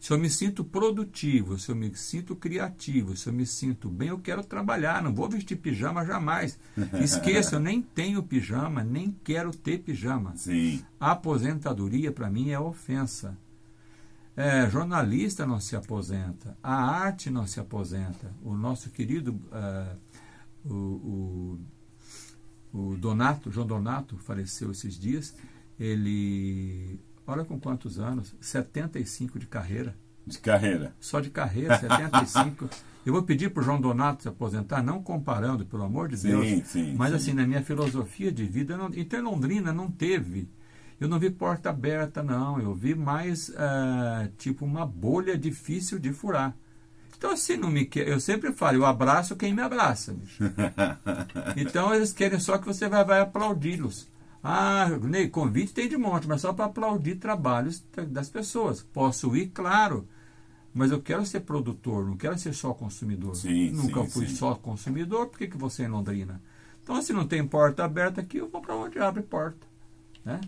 [0.04, 4.10] Se eu me sinto produtivo, se eu me sinto criativo, se eu me sinto bem,
[4.10, 5.02] eu quero trabalhar.
[5.02, 6.60] Não vou vestir pijama jamais.
[7.02, 10.36] Esqueça, eu nem tenho pijama, nem quero ter pijama.
[10.36, 10.84] Sim.
[11.00, 13.38] A aposentadoria, para mim, é ofensa.
[14.36, 18.34] É, jornalista não se aposenta, a arte não se aposenta.
[18.42, 19.98] O nosso querido uh,
[20.66, 21.60] o,
[22.74, 25.36] o, o, Donato, João Donato, faleceu esses dias.
[25.80, 28.36] Ele, olha com quantos anos?
[28.42, 29.96] 75 de carreira.
[30.26, 30.96] De carreira.
[31.00, 32.70] Só de carreira, 75.
[33.06, 36.30] Eu vou pedir para o João Donato se aposentar, não comparando, pelo amor de sim,
[36.30, 36.68] Deus.
[36.68, 37.16] Sim, mas sim.
[37.16, 40.50] assim, na minha filosofia de vida, não, então Londrina não teve
[41.00, 42.60] eu não vi porta aberta, não.
[42.60, 46.56] Eu vi mais uh, tipo uma bolha difícil de furar.
[47.18, 48.08] Então, assim, não me quer.
[48.08, 50.44] Eu sempre falo, eu abraço quem me abraça, bicho.
[51.56, 54.12] então, eles querem só que você vai, vai aplaudi-los.
[54.44, 58.84] Ah, Ney, convite tem de monte, mas só para aplaudir trabalhos das pessoas.
[58.84, 60.06] Posso ir, claro.
[60.74, 63.36] Mas eu quero ser produtor, não quero ser só consumidor.
[63.36, 64.36] Sim, Nunca sim, fui sim.
[64.36, 66.42] só consumidor, por que, que você é em Londrina?
[66.82, 69.66] Então, se não tem porta aberta aqui, eu vou para onde abre porta.
[70.26, 70.42] Né?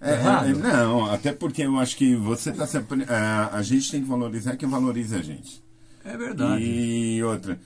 [0.00, 3.04] É, é, não, até porque eu acho que você está sempre.
[3.04, 5.62] A, a gente tem que valorizar quem valoriza a gente.
[6.04, 6.62] É verdade.
[6.64, 7.60] E outra,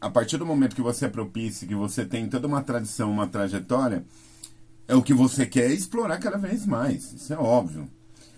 [0.00, 3.26] a partir do momento que você é propício, que você tem toda uma tradição, uma
[3.26, 4.04] trajetória,
[4.86, 7.12] é o que você quer explorar cada vez mais.
[7.12, 7.88] Isso é óbvio.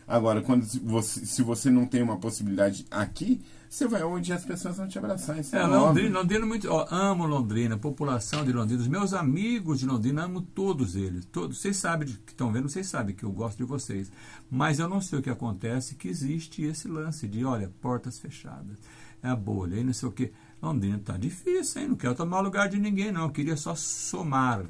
[0.08, 4.76] Agora, quando você, se você não tem uma possibilidade aqui, você vai onde as pessoas
[4.76, 5.38] vão te abraçar.
[5.38, 6.70] Isso é, é Londrina, Londrina muito.
[6.70, 11.24] Ó, amo Londrina, população de Londrina, os meus amigos de Londrina, amo todos eles.
[11.26, 11.58] Todos.
[11.58, 14.10] Vocês sabem que estão vendo, vocês sabem que eu gosto de vocês.
[14.50, 18.78] Mas eu não sei o que acontece, que existe esse lance de, olha, portas fechadas.
[19.22, 20.32] É a bolha, e não sei o que.
[20.62, 21.88] Londrina tá difícil, hein?
[21.88, 23.24] Não quero tomar lugar de ninguém, não.
[23.24, 24.64] Eu queria só somar.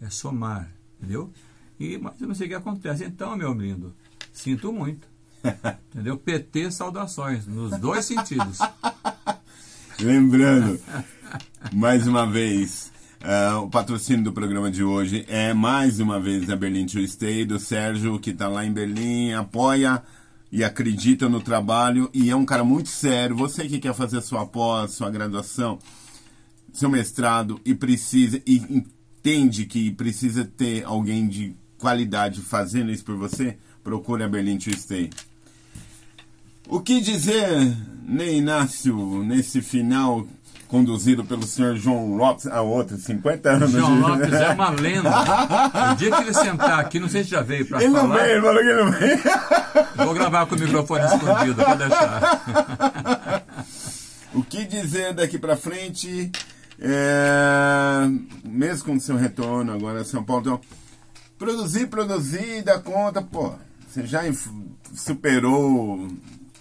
[0.00, 1.32] É somar, entendeu?
[1.78, 3.04] E, mas eu não sei o que acontece.
[3.04, 3.94] Então, meu lindo,
[4.32, 5.13] sinto muito.
[5.92, 6.16] Entendeu?
[6.16, 8.58] PT saudações, nos dois sentidos.
[10.00, 10.80] Lembrando,
[11.72, 12.90] mais uma vez,
[13.22, 17.44] uh, o patrocínio do programa de hoje é mais uma vez a Berlin to Stay,
[17.44, 20.02] do Sérgio, que está lá em Berlim, apoia
[20.50, 23.36] e acredita no trabalho e é um cara muito sério.
[23.36, 25.78] Você que quer fazer sua pós, sua graduação,
[26.72, 33.16] seu mestrado e precisa e entende que precisa ter alguém de qualidade fazendo isso por
[33.16, 35.10] você, procure a Berlin to Stay.
[36.68, 40.26] O que dizer, Ney Inácio, nesse final
[40.66, 43.70] conduzido pelo senhor João Lopes, a outra, 50 anos.
[43.70, 44.00] João de...
[44.08, 45.10] Lopes é uma lenda.
[45.92, 47.90] O dia que ele sentar aqui, não sei se já veio para falar.
[47.90, 49.18] Ele não veio, ele falou que não veio.
[49.96, 53.44] Vou gravar com o microfone escondido, pode deixar.
[54.34, 56.32] o que dizer daqui para frente,
[56.80, 58.08] é...
[58.44, 60.60] mesmo com o seu retorno agora a São Paulo, então,
[61.38, 63.52] produzir, produzir, dar conta, pô,
[63.86, 64.22] você já
[64.92, 66.08] superou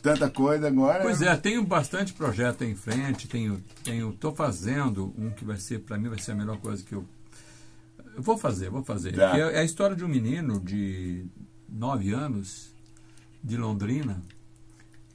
[0.04, 1.02] tanta coisa agora.
[1.02, 5.80] Pois é, tenho bastante projeto em frente, tenho, tenho, tô fazendo um que vai ser,
[5.80, 7.06] para mim, vai ser a melhor coisa que eu,
[8.14, 9.16] eu vou fazer, vou fazer.
[9.16, 9.36] Tá.
[9.36, 11.26] É, é a história de um menino de
[11.70, 12.74] nove anos
[13.42, 14.22] de Londrina,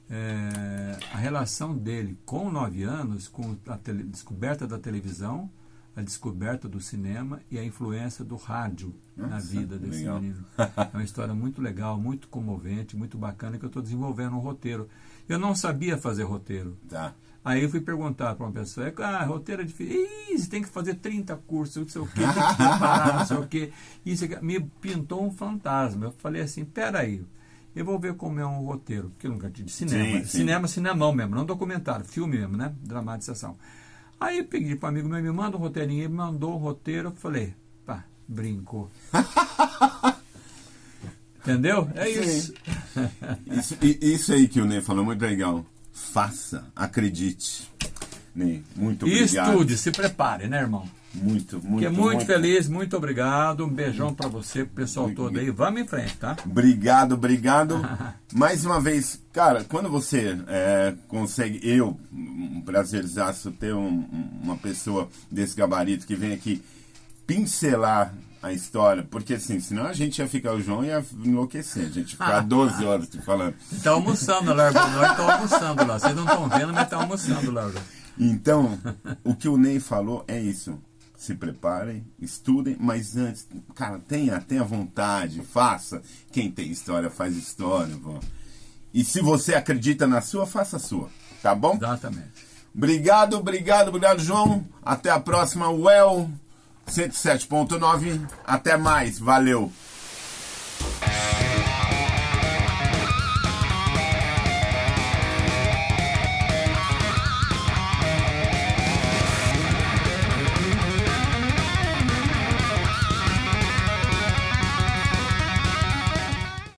[0.09, 5.51] é, a relação dele com nove anos, com a tele, descoberta da televisão,
[5.99, 10.21] a descoberta do cinema e a influência do rádio Nossa, na vida desse legal.
[10.21, 10.45] menino.
[10.57, 14.87] É uma história muito legal, muito comovente, muito bacana que eu estou desenvolvendo um roteiro.
[15.27, 16.77] Eu não sabia fazer roteiro.
[16.87, 17.13] Tá.
[17.43, 19.95] Aí eu fui perguntar para uma pessoa, ah, roteiro é difícil.
[19.95, 23.25] Ih, você tem que fazer 30 cursos, não sei o quê, tem que preparar, não
[23.25, 23.71] sei o quê.
[24.05, 26.07] Isso me pintou um fantasma.
[26.07, 27.23] Eu falei assim, peraí,
[27.75, 30.19] eu vou ver como é um roteiro, porque eu nunca tive cinema.
[30.19, 30.37] Sim, sim.
[30.39, 32.73] Cinema, cinemão mesmo, não documentário, filme mesmo, né?
[32.81, 33.57] Dramatização.
[34.19, 37.15] Aí peguei para amigo meu, me manda um roteirinho, ele mandou o um roteiro, eu
[37.15, 37.55] falei,
[37.85, 38.91] pá, brincou.
[41.39, 41.89] Entendeu?
[41.95, 42.53] É isso.
[43.47, 43.77] isso.
[43.81, 45.65] Isso aí que o Ney falou, muito legal.
[45.93, 47.71] Faça, acredite.
[48.35, 49.47] Ney, muito obrigado.
[49.47, 50.89] E estude, se prepare, né, irmão?
[51.13, 51.83] Muito, muito.
[51.83, 53.65] Fiquei muito, muito feliz, muito obrigado.
[53.65, 55.49] Um beijão para você, pro pessoal todo aí.
[55.49, 56.37] Vamos em frente, tá?
[56.45, 57.81] Obrigado, obrigado.
[58.33, 64.07] Mais uma vez, cara, quando você é, consegue, eu, um prazerzaço ter um,
[64.43, 66.63] uma pessoa desse gabarito que vem aqui
[67.25, 71.89] pincelar a história, porque assim, senão a gente ia ficar, o João ia enlouquecer, a
[71.89, 73.55] gente ficar 12 horas te falando.
[73.83, 75.99] Tá almoçando lá, nós estamos almoçando lá.
[75.99, 77.69] Vocês não estão vendo, mas tá almoçando lá.
[78.17, 78.77] Então,
[79.23, 80.77] o que o Ney falou é isso
[81.19, 83.45] se preparem, estudem, mas antes,
[83.75, 86.01] cara, tenha, tenha vontade, faça.
[86.31, 88.21] Quem tem história faz história, vó.
[88.93, 91.09] E se você acredita na sua, faça a sua,
[91.43, 91.75] tá bom?
[91.75, 92.47] Exatamente.
[92.73, 94.65] Obrigado, obrigado, obrigado, João.
[94.81, 96.31] Até a próxima, Well
[96.87, 98.25] 107.9.
[98.45, 99.69] Até mais, valeu.